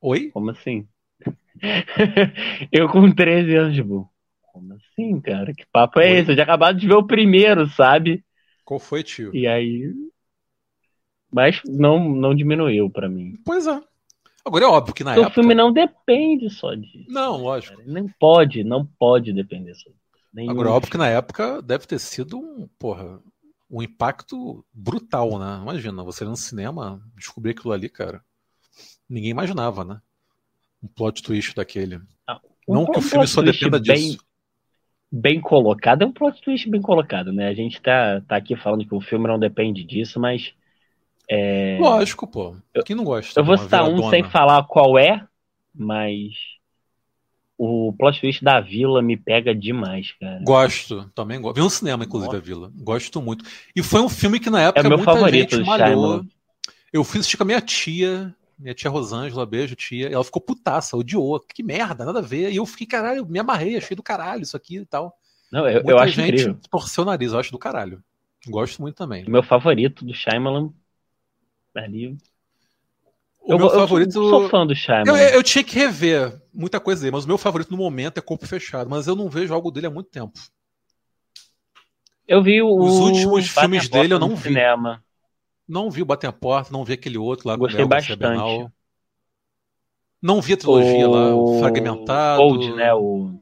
Oi? 0.00 0.30
Como 0.30 0.50
assim? 0.50 0.86
eu 2.70 2.88
com 2.88 3.10
13 3.10 3.56
anos, 3.56 3.74
tipo, 3.74 4.10
como 4.52 4.74
assim, 4.74 5.20
cara? 5.20 5.52
Que 5.54 5.66
papo 5.70 6.00
é 6.00 6.12
Oi? 6.12 6.18
esse? 6.18 6.30
Eu 6.30 6.34
tinha 6.34 6.44
acabado 6.44 6.78
de 6.78 6.86
ver 6.86 6.94
o 6.94 7.06
primeiro, 7.06 7.68
sabe? 7.68 8.24
Qual 8.64 8.80
foi, 8.80 9.02
tio? 9.02 9.34
E 9.34 9.46
aí. 9.46 9.92
Mas 11.30 11.60
não, 11.64 12.08
não 12.08 12.34
diminuiu 12.34 12.88
para 12.88 13.08
mim. 13.08 13.34
Pois 13.44 13.66
é. 13.66 13.80
Agora 14.44 14.64
é 14.64 14.68
óbvio 14.68 14.94
que 14.94 15.04
na 15.04 15.10
Porque 15.10 15.26
época. 15.26 15.40
O 15.40 15.42
filme 15.42 15.54
não 15.54 15.72
depende 15.72 16.48
só 16.50 16.74
disso. 16.74 17.10
Não, 17.10 17.36
lógico. 17.36 17.76
Cara. 17.76 17.88
Nem 17.88 18.08
pode, 18.18 18.64
não 18.64 18.86
pode 18.86 19.32
depender 19.32 19.74
só 19.74 19.90
disso. 19.90 20.05
Nenhum 20.36 20.50
Agora, 20.50 20.70
óbvio 20.70 20.90
que 20.90 20.98
na 20.98 21.08
época 21.08 21.62
deve 21.62 21.86
ter 21.86 21.98
sido 21.98 22.38
um, 22.38 22.68
porra, 22.78 23.18
um 23.70 23.82
impacto 23.82 24.62
brutal, 24.70 25.38
né? 25.38 25.60
Imagina, 25.62 26.04
você 26.04 26.26
no 26.26 26.36
cinema 26.36 27.00
descobrir 27.16 27.52
aquilo 27.52 27.72
ali, 27.72 27.88
cara. 27.88 28.22
Ninguém 29.08 29.30
imaginava, 29.30 29.82
né? 29.82 29.98
Um 30.82 30.88
plot 30.88 31.22
twist 31.22 31.54
daquele. 31.54 32.02
Ah, 32.26 32.38
um 32.68 32.74
Não 32.74 32.84
que 32.84 32.98
o 32.98 33.02
filme 33.02 33.26
só 33.26 33.40
dependa 33.40 33.80
bem, 33.80 34.10
disso. 34.10 34.18
Bem 35.10 35.40
colocado, 35.40 36.02
é 36.02 36.06
um 36.06 36.12
plot 36.12 36.38
twist 36.42 36.68
bem 36.68 36.82
colocado, 36.82 37.32
né? 37.32 37.48
A 37.48 37.54
gente 37.54 37.80
tá, 37.80 38.20
tá 38.28 38.36
aqui 38.36 38.54
falando 38.56 38.86
que 38.86 38.94
o 38.94 39.00
filme 39.00 39.26
não 39.26 39.38
depende 39.38 39.84
disso, 39.84 40.20
mas. 40.20 40.52
É... 41.30 41.78
Lógico, 41.80 42.26
pô. 42.26 42.56
Quem 42.84 42.94
não 42.94 43.04
gosta? 43.04 43.40
Eu 43.40 43.44
vou 43.44 43.56
citar 43.56 43.88
um 43.88 44.10
sem 44.10 44.22
falar 44.22 44.62
qual 44.64 44.98
é, 44.98 45.26
mas 45.74 46.34
o 47.58 47.92
plot 47.92 48.20
twist 48.20 48.44
da 48.44 48.60
Vila 48.60 49.00
me 49.00 49.16
pega 49.16 49.54
demais, 49.54 50.12
cara. 50.20 50.40
Gosto, 50.42 51.10
também 51.14 51.40
gosto. 51.40 51.56
Vi 51.56 51.62
no 51.62 51.70
cinema, 51.70 52.04
inclusive, 52.04 52.32
Nossa. 52.32 52.42
a 52.42 52.46
Vila. 52.46 52.72
Gosto 52.76 53.22
muito. 53.22 53.44
E 53.74 53.82
foi 53.82 54.00
um 54.00 54.08
filme 54.08 54.38
que 54.38 54.50
na 54.50 54.62
época 54.62 54.86
é 54.86 54.88
meu 54.88 54.98
muita 54.98 55.12
favorito 55.12 55.56
gente 55.56 55.66
malhou. 55.66 56.24
Eu 56.92 57.02
fui 57.02 57.20
assistir 57.20 57.36
com 57.36 57.42
a 57.42 57.46
minha 57.46 57.60
tia, 57.60 58.34
minha 58.58 58.74
tia 58.74 58.90
Rosângela, 58.90 59.46
beijo, 59.46 59.74
tia. 59.74 60.08
Ela 60.08 60.24
ficou 60.24 60.40
putaça, 60.40 60.96
odiou. 60.96 61.40
Que 61.40 61.62
merda, 61.62 62.04
nada 62.04 62.18
a 62.18 62.22
ver. 62.22 62.52
E 62.52 62.56
eu 62.56 62.66
fiquei, 62.66 62.86
caralho, 62.86 63.26
me 63.26 63.38
amarrei, 63.38 63.76
achei 63.76 63.96
do 63.96 64.02
caralho 64.02 64.42
isso 64.42 64.56
aqui 64.56 64.78
e 64.78 64.86
tal. 64.86 65.16
Não, 65.50 65.68
eu, 65.68 65.82
eu 65.86 65.98
acho 65.98 66.14
gente 66.14 66.34
incrível. 66.34 66.58
torceu 66.70 67.04
o 67.04 67.06
nariz, 67.06 67.32
eu 67.32 67.38
acho 67.38 67.52
do 67.52 67.58
caralho. 67.58 68.02
Gosto 68.48 68.82
muito 68.82 68.96
também. 68.96 69.24
Meu 69.28 69.42
favorito 69.42 70.04
do 70.04 70.14
Shyamalan 70.14 70.70
ali 71.74 72.16
o 73.46 73.52
eu, 73.52 73.58
meu 73.58 73.70
favorito. 73.70 74.18
Eu 74.18 74.28
sou 74.28 74.48
fã 74.48 74.66
do 74.66 74.74
Shyamalan. 74.74 75.18
Eu, 75.18 75.34
eu, 75.34 75.42
tinha 75.42 75.62
que 75.62 75.78
rever 75.78 76.36
muita 76.52 76.80
coisa 76.80 77.00
dele, 77.00 77.12
mas 77.12 77.24
o 77.24 77.28
meu 77.28 77.38
favorito 77.38 77.70
no 77.70 77.76
momento 77.76 78.18
é 78.18 78.20
Corpo 78.20 78.46
Fechado. 78.46 78.90
Mas 78.90 79.06
eu 79.06 79.14
não 79.14 79.28
vejo 79.28 79.54
algo 79.54 79.70
dele 79.70 79.86
há 79.86 79.90
muito 79.90 80.10
tempo. 80.10 80.38
Eu 82.26 82.42
vi 82.42 82.60
o. 82.60 82.76
Os 82.76 82.94
últimos 82.94 83.48
filmes 83.48 83.88
dele 83.88 84.14
eu 84.14 84.18
não 84.18 84.34
vi. 84.34 84.48
Cinema. 84.48 85.02
Não 85.68 85.90
vi 85.90 86.02
o 86.02 86.04
Batem 86.04 86.28
a 86.28 86.32
Porta, 86.32 86.72
não 86.72 86.84
vi 86.84 86.92
aquele 86.94 87.18
outro 87.18 87.48
lá 87.48 87.56
Gostei 87.56 87.80
com 87.80 87.86
o 87.86 87.88
bastante. 87.88 88.72
Não 90.20 90.40
vi 90.40 90.54
a 90.54 90.56
trilogia 90.56 91.08
o... 91.08 91.12
lá, 91.12 91.34
o 91.34 91.58
Fragmentado. 91.60 92.42
Old, 92.42 92.72
né? 92.74 92.92
O... 92.94 93.40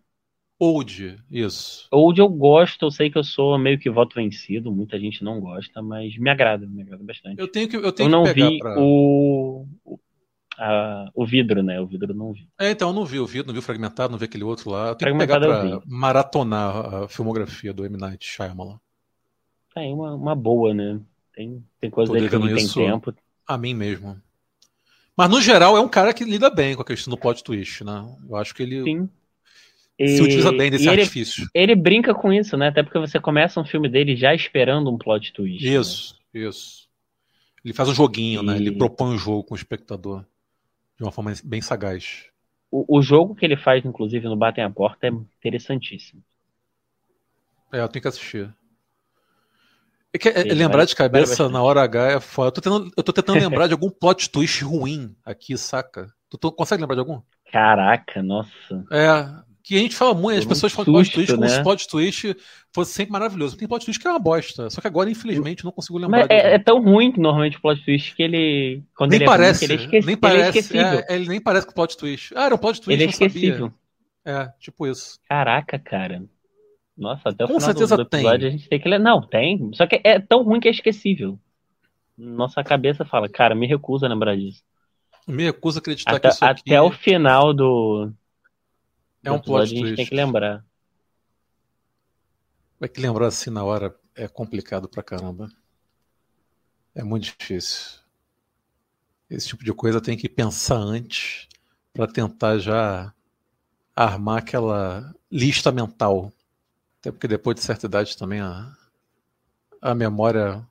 Old, 0.58 1.18
isso. 1.30 1.88
Old 1.90 2.20
eu 2.20 2.28
gosto, 2.28 2.86
eu 2.86 2.90
sei 2.90 3.10
que 3.10 3.18
eu 3.18 3.24
sou 3.24 3.58
meio 3.58 3.78
que 3.78 3.90
voto 3.90 4.14
vencido, 4.14 4.70
muita 4.70 4.98
gente 4.98 5.24
não 5.24 5.40
gosta, 5.40 5.82
mas 5.82 6.16
me 6.16 6.30
agrada, 6.30 6.66
me 6.66 6.82
agrada 6.82 7.02
bastante. 7.02 7.40
Eu 7.40 7.48
tenho 7.48 7.68
que 7.68 7.76
eu 7.76 7.92
tenho 7.92 8.06
eu 8.06 8.10
não 8.10 8.24
que 8.24 8.32
vi 8.32 8.58
pra... 8.58 8.76
o 8.78 9.66
a, 10.56 11.10
o 11.14 11.26
vidro, 11.26 11.62
né? 11.62 11.80
O 11.80 11.86
vidro 11.86 12.14
não 12.14 12.32
vi. 12.32 12.48
É, 12.58 12.70
então 12.70 12.90
eu 12.90 12.94
não 12.94 13.04
vi 13.04 13.18
o 13.18 13.26
vidro, 13.26 13.48
não 13.48 13.54
vi 13.54 13.58
o 13.58 13.62
fragmentado, 13.62 14.12
não 14.12 14.18
vi 14.18 14.26
aquele 14.26 14.44
outro 14.44 14.70
lá. 14.70 14.88
Eu 14.88 14.94
tenho 14.94 15.12
que 15.12 15.18
pegar 15.18 15.40
pra 15.40 15.82
maratonar 15.86 16.94
a 16.94 17.08
filmografia 17.08 17.72
do 17.72 17.84
M 17.84 17.96
Night 17.96 18.24
Shyamalan. 18.24 18.78
É 19.76 19.80
uma, 19.92 20.14
uma 20.14 20.34
boa, 20.36 20.72
né? 20.72 21.00
Tem 21.34 21.64
tem 21.80 21.90
coisa 21.90 22.12
dele 22.12 22.28
que 22.28 22.38
não 22.38 22.54
tem 22.54 22.68
tempo. 22.68 23.12
A 23.46 23.58
mim 23.58 23.74
mesmo. 23.74 24.16
Mas 25.16 25.28
no 25.28 25.40
geral 25.40 25.76
é 25.76 25.80
um 25.80 25.88
cara 25.88 26.14
que 26.14 26.24
lida 26.24 26.48
bem 26.48 26.76
com 26.76 26.82
a 26.82 26.84
questão 26.84 27.10
do 27.10 27.18
plot 27.18 27.42
twist, 27.42 27.82
né? 27.84 28.04
Eu 28.28 28.36
acho 28.36 28.54
que 28.54 28.62
ele 28.62 28.82
Sim. 28.84 29.08
E, 29.98 30.08
se 30.08 30.22
utiliza 30.22 30.50
bem 30.50 30.70
desse 30.70 30.88
artifício. 30.88 31.48
Ele, 31.54 31.72
ele, 31.72 31.80
brinca 31.80 32.14
com 32.14 32.32
isso, 32.32 32.56
né? 32.56 32.68
Até 32.68 32.82
porque 32.82 32.98
você 32.98 33.20
começa 33.20 33.60
um 33.60 33.64
filme 33.64 33.88
dele 33.88 34.16
já 34.16 34.34
esperando 34.34 34.90
um 34.90 34.98
plot 34.98 35.32
twist. 35.32 35.64
Né? 35.64 35.70
Isso, 35.70 36.18
né? 36.34 36.40
isso. 36.48 36.88
Ele 37.64 37.72
faz 37.72 37.88
um 37.88 37.94
joguinho, 37.94 38.42
e... 38.42 38.46
né? 38.46 38.56
Ele 38.56 38.72
propõe 38.72 39.14
um 39.14 39.18
jogo 39.18 39.44
com 39.44 39.54
o 39.54 39.56
espectador 39.56 40.24
de 40.96 41.04
uma 41.04 41.12
forma 41.12 41.32
bem 41.44 41.60
sagaz. 41.60 42.24
O, 42.70 42.98
o 42.98 43.02
jogo 43.02 43.34
que 43.34 43.44
ele 43.44 43.56
faz, 43.56 43.84
inclusive, 43.84 44.26
no 44.26 44.36
Batem 44.36 44.64
a 44.64 44.70
Porta 44.70 45.06
é 45.06 45.10
interessantíssimo. 45.10 46.22
É, 47.72 47.80
eu 47.80 47.88
tenho 47.88 48.02
que 48.02 48.08
assistir. 48.08 48.52
É 50.12 50.18
que, 50.18 50.28
é, 50.28 50.42
lembrar 50.54 50.84
de 50.84 50.94
cabeça 50.94 51.48
na 51.48 51.60
hora 51.62 51.82
H 51.82 52.12
é 52.12 52.20
foda. 52.20 52.48
Eu 52.48 52.52
tô 52.52 52.60
tentando, 52.60 52.92
eu 52.96 53.02
tô 53.02 53.12
tentando 53.12 53.40
lembrar 53.40 53.66
de 53.66 53.72
algum 53.72 53.90
plot 53.90 54.30
twist 54.30 54.62
ruim 54.62 55.14
aqui, 55.24 55.56
saca? 55.58 56.12
Tu, 56.30 56.38
tu 56.38 56.52
consegue 56.52 56.80
lembrar 56.82 56.94
de 56.94 57.00
algum? 57.00 57.20
Caraca, 57.50 58.22
nossa. 58.22 58.84
É, 58.92 59.43
Que 59.66 59.76
a 59.76 59.78
gente 59.78 59.96
fala 59.96 60.12
muito, 60.12 60.38
as 60.38 60.44
pessoas 60.44 60.74
falam 60.74 60.92
plot 60.92 61.06
susto, 61.06 61.14
twist 61.14 61.32
como 61.32 61.40
né? 61.40 61.48
se 61.48 61.62
plot 61.62 61.88
twist 61.88 62.36
fosse 62.70 62.92
sempre 62.92 63.12
maravilhoso. 63.12 63.56
Tem 63.56 63.66
plot 63.66 63.82
twist 63.82 63.98
que 63.98 64.06
é 64.06 64.10
uma 64.10 64.18
bosta. 64.18 64.68
Só 64.68 64.78
que 64.82 64.86
agora, 64.86 65.10
infelizmente, 65.10 65.64
eu 65.64 65.68
não 65.68 65.72
consigo 65.72 65.96
lembrar. 65.98 66.18
Mas 66.18 66.28
de 66.28 66.34
é, 66.34 66.54
é 66.56 66.58
tão 66.58 66.82
ruim 66.82 67.14
normalmente 67.16 67.56
o 67.56 67.62
plot 67.62 67.82
twist 67.82 68.14
que 68.14 68.22
ele. 68.22 68.82
Quando 68.94 69.12
nem 69.12 69.16
ele 69.16 69.24
é 69.24 69.26
ruim, 69.26 69.36
parece, 69.38 69.66
que 69.66 69.72
ele 69.72 69.86
nem 69.86 70.00
ele 70.02 70.12
é 70.12 70.16
parece, 70.16 70.58
esquecível. 70.58 71.04
é, 71.08 71.14
ele 71.14 71.28
nem 71.28 71.40
parece 71.40 71.66
com 71.66 71.72
plot 71.72 71.96
twist. 71.96 72.34
Ah, 72.36 72.44
era 72.44 72.54
um 72.54 72.58
plot 72.58 72.78
twist, 72.78 72.92
ele 72.92 73.04
é 73.04 73.10
esquecível. 73.10 73.72
É, 74.22 74.50
tipo 74.60 74.86
isso. 74.86 75.18
Caraca, 75.26 75.78
cara. 75.78 76.22
Nossa, 76.96 77.30
até 77.30 77.44
o 77.44 77.48
Com 77.48 77.54
final 77.54 77.72
do- 77.72 77.78
certeza 77.78 77.96
do, 77.96 78.02
episódio 78.02 78.40
tem. 78.40 78.48
a 78.48 78.50
gente 78.52 78.68
tem 78.68 78.80
que 78.80 78.88
ler. 78.88 79.00
Não, 79.00 79.22
tem. 79.22 79.70
Só 79.72 79.86
que 79.86 79.98
é 80.04 80.20
tão 80.20 80.42
ruim 80.42 80.60
que 80.60 80.68
é 80.68 80.70
esquecível. 80.70 81.38
Nossa 82.18 82.62
cabeça 82.62 83.02
fala, 83.04 83.30
cara, 83.30 83.54
me 83.54 83.66
recuso 83.66 84.04
a 84.04 84.08
lembrar 84.10 84.36
disso. 84.36 84.62
Me 85.26 85.44
recuso 85.44 85.78
a 85.78 85.80
acreditar 85.80 86.10
Até, 86.16 86.28
que 86.28 86.34
isso 86.34 86.44
aqui 86.44 86.62
até 86.66 86.82
o 86.82 86.90
final 86.92 87.54
do, 87.54 88.12
é 89.24 89.32
um 89.32 89.40
plot 89.40 89.62
episódio 89.62 89.62
a 89.62 89.66
gente 89.66 89.80
twist. 89.80 89.96
tem 89.96 90.06
que 90.06 90.14
lembrar. 90.14 90.64
É 92.80 92.88
que 92.88 93.00
lembrar 93.00 93.28
assim 93.28 93.50
na 93.50 93.64
hora 93.64 93.98
é 94.14 94.28
complicado 94.28 94.88
pra 94.88 95.02
caramba. 95.02 95.50
É 96.94 97.02
muito 97.02 97.24
difícil. 97.24 97.98
Esse 99.28 99.48
tipo 99.48 99.64
de 99.64 99.72
coisa 99.72 100.00
tem 100.00 100.16
que 100.16 100.28
pensar 100.28 100.76
antes 100.76 101.48
pra 101.92 102.06
tentar 102.06 102.58
já 102.58 103.12
armar 103.96 104.38
aquela 104.38 105.14
lista 105.30 105.72
mental. 105.72 106.32
Até 107.00 107.10
porque 107.10 107.26
depois 107.26 107.56
de 107.56 107.62
certa 107.62 107.86
idade 107.86 108.16
também 108.16 108.40
a, 108.40 108.76
a 109.80 109.94
memória 109.94 110.66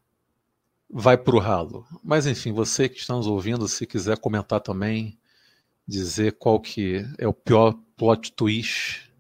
vai 0.89 1.18
pro 1.18 1.39
ralo. 1.39 1.86
Mas 2.04 2.28
enfim, 2.28 2.52
você 2.54 2.88
que 2.88 3.00
está 3.00 3.13
nos 3.16 3.28
ouvindo, 3.28 3.68
se 3.68 3.88
quiser 3.88 4.18
comentar 4.20 4.62
também, 4.62 5.18
dizer 5.88 6.34
qual 6.34 6.60
que 6.60 7.06
é 7.18 7.28
o 7.28 7.34
pior 7.34 7.76
plot 7.95 8.34
twist 8.34 9.12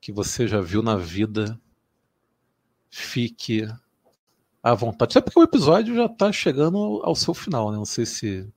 que 0.00 0.10
você 0.12 0.48
já 0.48 0.60
viu 0.60 0.82
na 0.82 0.96
vida, 0.96 1.60
fique 2.90 3.66
à 4.62 4.74
vontade. 4.74 5.16
Até 5.16 5.20
porque 5.20 5.38
o 5.38 5.44
episódio 5.44 5.94
já 5.94 6.06
está 6.06 6.32
chegando 6.32 7.00
ao 7.04 7.14
seu 7.14 7.32
final, 7.32 7.70
né? 7.70 7.76
Não 7.76 7.84
sei 7.84 8.04
se. 8.04 8.52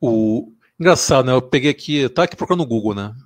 O. 0.00 0.52
Engraçado, 0.78 1.26
né? 1.26 1.32
Eu 1.32 1.40
peguei 1.40 1.70
aqui. 1.70 2.08
Tá 2.08 2.24
aqui 2.24 2.36
procurando 2.36 2.60
no 2.62 2.66
Google, 2.66 2.94
né? 2.94 3.16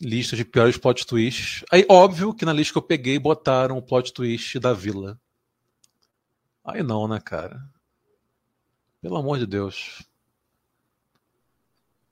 Lista 0.00 0.34
de 0.34 0.44
piores 0.44 0.78
plot 0.78 1.06
twists. 1.06 1.64
Aí, 1.70 1.86
óbvio 1.88 2.34
que 2.34 2.44
na 2.44 2.52
lista 2.52 2.72
que 2.72 2.78
eu 2.78 2.82
peguei 2.82 3.18
botaram 3.18 3.76
o 3.76 3.82
plot 3.82 4.12
twist 4.12 4.58
da 4.58 4.72
vila. 4.72 5.20
Aí 6.64 6.82
não, 6.82 7.06
né, 7.06 7.20
cara? 7.20 7.62
Pelo 9.00 9.16
amor 9.16 9.38
de 9.38 9.46
Deus. 9.46 10.02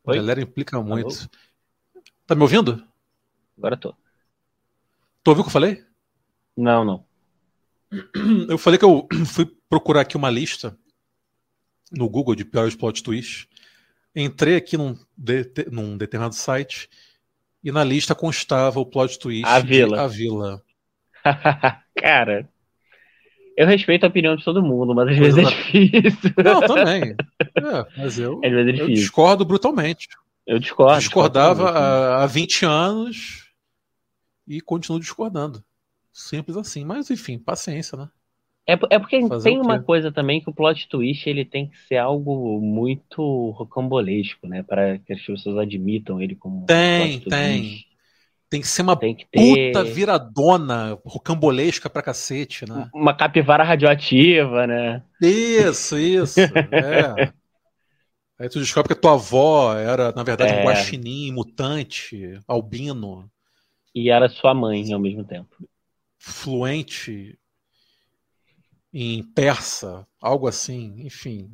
A 0.07 0.11
Oi? 0.11 0.17
galera 0.17 0.41
implica 0.41 0.81
muito. 0.83 1.29
Tá 2.27 2.35
me 2.35 2.43
ouvindo? 2.43 2.87
Agora 3.57 3.77
tô. 3.77 3.95
Tu 5.23 5.29
ouviu 5.29 5.43
o 5.43 5.45
que 5.45 5.49
eu 5.49 5.53
falei? 5.53 5.85
Não, 6.57 6.85
não. 6.85 7.05
Eu 8.49 8.57
falei 8.59 8.79
que 8.79 8.85
eu 8.85 9.07
fui 9.27 9.47
procurar 9.69 10.03
aqui 10.03 10.17
uma 10.17 10.31
lista 10.31 10.77
no 11.91 12.09
Google 12.09 12.35
de 12.35 12.45
piores 12.45 12.75
plot 12.75 13.03
twists. 13.03 13.47
Entrei 14.15 14.57
aqui 14.57 14.77
num, 14.77 14.97
de- 15.17 15.67
num 15.71 15.97
determinado 15.97 16.35
site 16.35 16.89
e 17.63 17.71
na 17.71 17.85
lista 17.85 18.15
constava 18.15 18.81
o 18.81 18.87
plot 18.87 19.19
twist 19.19 19.45
A 19.47 19.59
Vila. 19.61 20.03
A 20.03 20.07
Vila. 20.07 20.63
cara, 21.97 22.49
eu 23.61 23.66
respeito 23.66 24.05
a 24.05 24.09
opinião 24.09 24.37
de 24.37 24.42
todo 24.44 24.62
mundo, 24.62 24.94
mas 24.94 25.09
às 25.09 25.18
vezes 25.18 25.38
é 25.38 25.42
da- 25.42 25.51
difícil. 25.51 26.33
Não, 26.42 26.61
também. 26.66 27.14
É, 27.57 27.87
mas 27.96 28.18
eu, 28.18 28.40
Às 28.42 28.51
vezes 28.51 28.81
é 28.81 28.83
eu 28.83 28.88
discordo 28.88 29.44
brutalmente. 29.44 30.09
Eu 30.46 30.59
discordo. 30.59 30.99
Discordava 30.99 31.64
discordo 31.64 31.79
há, 31.79 32.23
há 32.23 32.27
20 32.27 32.64
anos 32.64 33.51
e 34.49 34.62
continuo 34.62 34.99
discordando. 34.99 35.62
Simples 36.11 36.57
assim. 36.57 36.85
Mas 36.87 37.11
enfim, 37.11 37.38
paciência, 37.38 37.99
né? 37.99 38.09
É, 38.66 38.73
é 38.90 38.99
porque 38.99 39.27
Fazer 39.29 39.51
tem 39.51 39.61
uma 39.61 39.83
coisa 39.83 40.11
também 40.11 40.40
que 40.40 40.49
o 40.49 40.55
plot 40.55 40.88
twist 40.88 41.29
ele 41.29 41.44
tem 41.44 41.68
que 41.68 41.79
ser 41.87 41.96
algo 41.96 42.61
muito 42.61 43.51
rocambolesco, 43.51 44.46
né? 44.46 44.62
Para 44.62 44.99
que 44.99 45.12
as 45.12 45.20
pessoas 45.20 45.59
admitam 45.59 46.20
ele 46.20 46.35
como 46.35 46.62
um 46.62 46.66
Tem, 46.66 47.20
tem. 47.20 47.85
Tem 48.51 48.61
que 48.61 48.67
ser 48.67 48.83
uma 48.83 48.97
que 48.97 49.27
puta 49.33 49.85
viradona, 49.85 50.99
rocambolesca 51.07 51.89
pra 51.89 52.03
cacete, 52.03 52.69
né? 52.69 52.91
uma 52.93 53.15
capivara 53.17 53.63
radioativa, 53.63 54.67
né? 54.67 55.05
Isso, 55.23 55.97
isso. 55.97 56.41
é. 56.41 57.33
Aí 58.39 58.49
tu 58.49 58.59
descobre 58.59 58.89
que 58.93 58.99
a 58.99 59.01
tua 59.01 59.13
avó 59.13 59.75
era, 59.77 60.13
na 60.13 60.23
verdade, 60.25 60.53
É. 60.53 60.63
um 60.63 60.65
guaxinim, 60.65 61.31
mutante, 61.33 62.41
albino, 62.49 63.31
E 63.95 64.11
era 64.11 64.29
sua 64.29 64.53
mãe 64.55 64.93
ao 64.93 64.99
mesmo 65.01 65.25
tempo. 65.25 65.57
fluente 66.19 67.39
em 68.93 69.23
persa, 69.23 70.07
algo 70.21 70.49
assim, 70.49 70.95
enfim. 71.07 71.51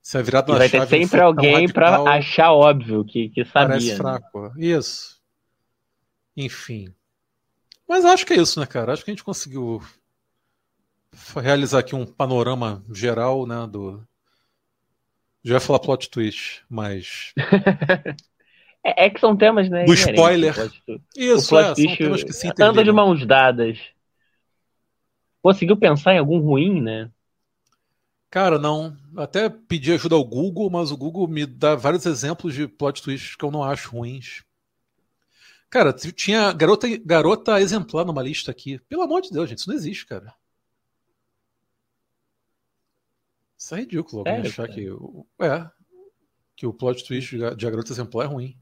Se 0.00 0.18
é 0.18 0.22
virado 0.22 0.52
na 0.52 0.58
vai 0.58 0.68
ter 0.68 0.78
chave 0.78 0.88
sempre 0.88 1.20
alguém 1.20 1.68
pra 1.68 1.90
radical, 1.90 2.06
achar 2.08 2.52
óbvio 2.52 3.04
que, 3.04 3.28
que 3.30 3.44
parece 3.44 3.86
sabia. 3.86 3.92
né? 3.92 3.96
fraco. 3.96 4.52
Isso. 4.56 5.15
Enfim. 6.36 6.92
Mas 7.88 8.04
acho 8.04 8.26
que 8.26 8.34
é 8.34 8.36
isso, 8.36 8.60
né, 8.60 8.66
cara? 8.66 8.92
Acho 8.92 9.04
que 9.04 9.10
a 9.10 9.14
gente 9.14 9.24
conseguiu 9.24 9.80
realizar 11.34 11.78
aqui 11.78 11.94
um 11.94 12.04
panorama 12.04 12.84
geral, 12.92 13.46
né, 13.46 13.66
do... 13.66 14.02
Já 15.42 15.54
ia 15.54 15.60
falar 15.60 15.78
plot 15.78 16.10
twist, 16.10 16.64
mas... 16.68 17.32
É, 18.86 19.06
é 19.06 19.10
que 19.10 19.18
são 19.18 19.36
temas, 19.36 19.68
né? 19.68 19.84
Do 19.84 19.92
spoiler. 19.94 20.54
plot. 20.54 21.02
Isso, 21.16 21.56
o 21.56 21.58
é, 21.58 21.64
plot 21.64 21.66
são 21.66 21.74
twist 21.74 21.96
temas 21.96 22.22
que 22.22 22.32
se 22.32 22.52
anda 22.60 22.84
de 22.84 22.92
mãos 22.92 23.26
dadas. 23.26 23.80
Conseguiu 25.42 25.76
pensar 25.76 26.14
em 26.14 26.18
algum 26.18 26.38
ruim, 26.38 26.80
né? 26.80 27.10
Cara, 28.30 28.60
não. 28.60 28.96
Até 29.16 29.48
pedi 29.48 29.92
ajuda 29.92 30.14
ao 30.14 30.24
Google, 30.24 30.70
mas 30.70 30.92
o 30.92 30.96
Google 30.96 31.26
me 31.26 31.44
dá 31.44 31.74
vários 31.74 32.06
exemplos 32.06 32.54
de 32.54 32.68
plot 32.68 33.02
twists 33.02 33.34
que 33.34 33.44
eu 33.44 33.50
não 33.50 33.64
acho 33.64 33.90
ruins. 33.90 34.44
Cara, 35.68 35.92
tinha 35.92 36.52
garota, 36.52 36.86
garota 36.98 37.60
exemplar 37.60 38.04
numa 38.04 38.22
lista 38.22 38.50
aqui. 38.50 38.78
Pelo 38.88 39.02
amor 39.02 39.20
de 39.22 39.30
Deus, 39.30 39.48
gente, 39.48 39.58
isso 39.58 39.68
não 39.68 39.76
existe, 39.76 40.06
cara. 40.06 40.32
Isso 43.58 43.74
é 43.74 43.80
ridículo 43.80 44.18
alguém 44.20 44.34
Sério, 44.34 44.50
achar 44.50 44.68
cara? 44.68 44.74
que. 44.74 45.44
É. 45.44 45.70
Que 46.54 46.66
o 46.66 46.72
plot 46.72 47.04
twist 47.04 47.36
de 47.36 47.54
de 47.56 47.66
a 47.66 47.70
garota 47.70 47.92
exemplar 47.92 48.26
é 48.26 48.28
ruim. 48.28 48.56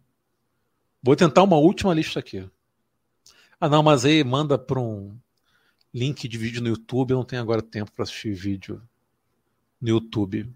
Vou 1.03 1.15
tentar 1.15 1.43
uma 1.43 1.57
última 1.57 1.93
lista 1.95 2.19
aqui. 2.21 2.49
Ah, 3.61 3.69
não, 3.69 3.83
mas 3.83 4.05
aí 4.05 4.25
manda 4.25 4.59
para 4.59 4.81
um 4.81 5.17
link 5.93 6.27
de 6.27 6.39
vídeo 6.39 6.63
no 6.63 6.69
YouTube. 6.69 7.11
Eu 7.11 7.19
não 7.19 7.25
tenho 7.25 7.43
agora 7.43 7.63
tempo 7.63 7.93
para 7.93 8.03
assistir 8.05 8.33
vídeo 8.35 8.83
no 9.81 9.89
YouTube. 9.91 10.51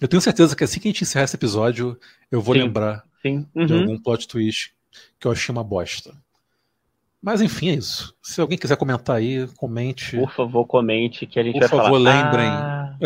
Eu 0.00 0.08
tenho 0.08 0.20
certeza 0.20 0.56
que 0.56 0.64
assim 0.64 0.80
que 0.80 0.88
a 0.88 0.90
gente 0.90 1.02
encerrar 1.04 1.24
esse 1.24 1.36
episódio, 1.36 1.98
eu 2.30 2.40
vou 2.40 2.54
Sim. 2.54 2.62
lembrar 2.62 3.06
Sim. 3.22 3.46
de 3.54 3.72
Uhum. 3.72 3.80
algum 3.82 3.98
plot 4.02 4.26
twist 4.26 4.74
que 5.18 5.26
eu 5.26 5.32
achei 5.32 5.52
uma 5.52 5.64
bosta. 5.64 6.14
Mas 7.22 7.42
enfim, 7.42 7.68
é 7.70 7.74
isso. 7.74 8.14
Se 8.22 8.40
alguém 8.40 8.56
quiser 8.56 8.76
comentar 8.76 9.16
aí, 9.16 9.46
comente. 9.56 10.16
Por 10.16 10.32
favor, 10.32 10.66
comente 10.66 11.26
que 11.26 11.38
a 11.38 11.42
gente 11.42 11.52
Por 11.52 11.60
vai 11.60 11.68
favor, 11.68 11.84
falar. 11.84 11.98
lembrem. 11.98 12.48
Ah, 12.48 12.96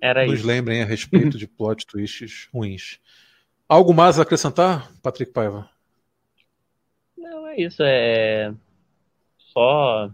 É, 0.00 0.26
nos 0.26 0.38
isso. 0.38 0.46
lembrem 0.46 0.82
a 0.82 0.86
respeito 0.86 1.36
de 1.36 1.46
plot 1.48 1.84
twists 1.86 2.48
ruins. 2.54 2.98
Algo 3.68 3.92
mais 3.92 4.18
a 4.18 4.22
acrescentar, 4.22 4.90
Patrick 5.02 5.32
Paiva? 5.32 5.68
Não, 7.16 7.46
é 7.48 7.60
isso. 7.60 7.82
É 7.82 8.52
só. 9.52 10.10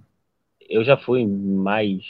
Eu 0.68 0.85
já 0.85 0.96
fui 0.96 1.26
mais 1.26 2.02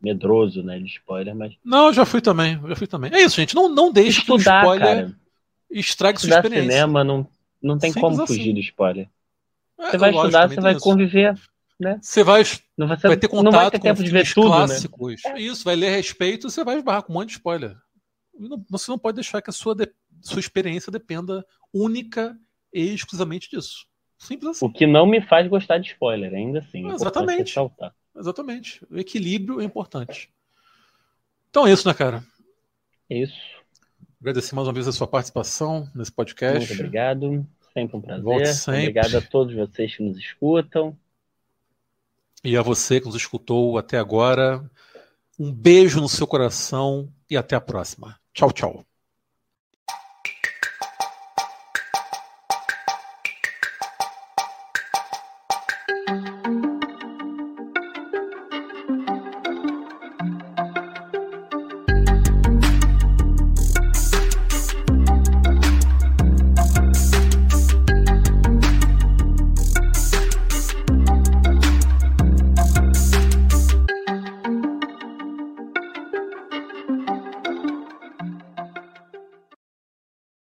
medroso, 0.00 0.62
né, 0.62 0.78
de 0.78 0.86
spoiler, 0.86 1.34
mas 1.34 1.54
Não, 1.64 1.86
eu 1.86 1.92
já 1.94 2.04
fui 2.04 2.20
também. 2.20 2.60
eu 2.62 2.68
Já 2.68 2.76
fui 2.76 2.86
também. 2.86 3.10
É 3.14 3.22
isso, 3.22 3.36
gente. 3.36 3.54
Não, 3.54 3.68
não 3.68 3.90
deixe 3.92 4.22
que 4.22 4.30
o 4.32 4.36
estudar, 4.36 4.60
spoiler 4.62 4.86
cara. 5.06 5.16
estrague 5.70 6.20
sua 6.20 6.28
Estudar 6.28 6.44
experiência. 6.44 6.70
cinema 6.72 7.02
não, 7.04 7.26
não 7.62 7.78
tem 7.78 7.92
Simples 7.92 8.10
como 8.12 8.22
assim. 8.22 8.34
fugir 8.36 8.52
do 8.52 8.60
spoiler. 8.60 9.08
É, 9.78 9.90
Você 9.90 9.98
vai 9.98 10.10
lógico, 10.10 10.26
estudar, 10.28 10.48
você 10.48 10.60
vai 10.60 10.72
isso. 10.74 10.80
conviver. 10.84 11.34
Você 12.00 12.24
vai 12.24 12.42
Não 12.76 12.86
vai, 12.88 12.98
ser, 12.98 13.08
vai 13.08 13.16
ter 13.18 13.28
não 13.30 13.42
vai 13.42 13.44
contato 13.44 13.72
ter 13.72 13.78
com 13.78 13.82
tempo 13.84 14.02
de 14.02 14.10
ver 14.10 14.32
tudo, 14.32 14.48
né? 14.48 14.56
clássicos. 14.56 15.22
Isso, 15.36 15.64
vai 15.64 15.76
ler 15.76 15.88
a 15.88 15.96
respeito, 15.96 16.48
você 16.48 16.64
vai 16.64 16.76
esbarrar 16.78 17.02
com 17.02 17.12
um 17.12 17.16
monte 17.16 17.28
de 17.28 17.34
spoiler. 17.34 17.76
E 18.38 18.48
Você 18.70 18.90
não 18.90 18.98
pode 18.98 19.16
deixar 19.16 19.42
que 19.42 19.50
a 19.50 19.52
sua, 19.52 19.74
de- 19.74 19.92
sua 20.22 20.40
experiência 20.40 20.90
dependa 20.90 21.44
única 21.74 22.34
e 22.72 22.94
exclusivamente 22.94 23.50
disso. 23.50 23.86
Simples 24.18 24.52
assim. 24.52 24.64
O 24.66 24.72
que 24.72 24.86
não 24.86 25.06
me 25.06 25.20
faz 25.20 25.46
gostar 25.48 25.76
de 25.78 25.88
spoiler, 25.88 26.32
ainda 26.32 26.60
assim. 26.60 26.88
é 26.90 26.94
Exatamente. 26.94 27.48
ressaltar. 27.48 27.94
Exatamente. 28.16 28.82
O 28.90 28.98
equilíbrio 28.98 29.60
é 29.60 29.64
importante. 29.64 30.30
Então 31.50 31.66
é 31.66 31.72
isso, 31.72 31.86
né, 31.86 31.92
cara? 31.92 32.24
É 33.10 33.18
isso. 33.18 33.36
Agradecer 34.26 34.56
mais 34.56 34.66
uma 34.66 34.74
vez 34.74 34.88
a 34.88 34.92
sua 34.92 35.06
participação 35.06 35.88
nesse 35.94 36.10
podcast. 36.10 36.58
Muito 36.58 36.72
obrigado. 36.72 37.46
Sempre 37.72 37.96
um 37.96 38.00
Volte 38.00 38.38
prazer. 38.38 38.54
sempre. 38.54 38.80
Obrigado 38.80 39.14
a 39.14 39.20
todos 39.20 39.54
vocês 39.54 39.94
que 39.94 40.02
nos 40.02 40.18
escutam. 40.18 40.98
E 42.42 42.56
a 42.56 42.62
você 42.62 42.98
que 42.98 43.06
nos 43.06 43.14
escutou 43.14 43.78
até 43.78 43.98
agora, 43.98 44.68
um 45.38 45.52
beijo 45.52 46.00
no 46.00 46.08
seu 46.08 46.26
coração 46.26 47.08
e 47.30 47.36
até 47.36 47.54
a 47.54 47.60
próxima. 47.60 48.18
Tchau, 48.34 48.50
tchau. 48.50 48.84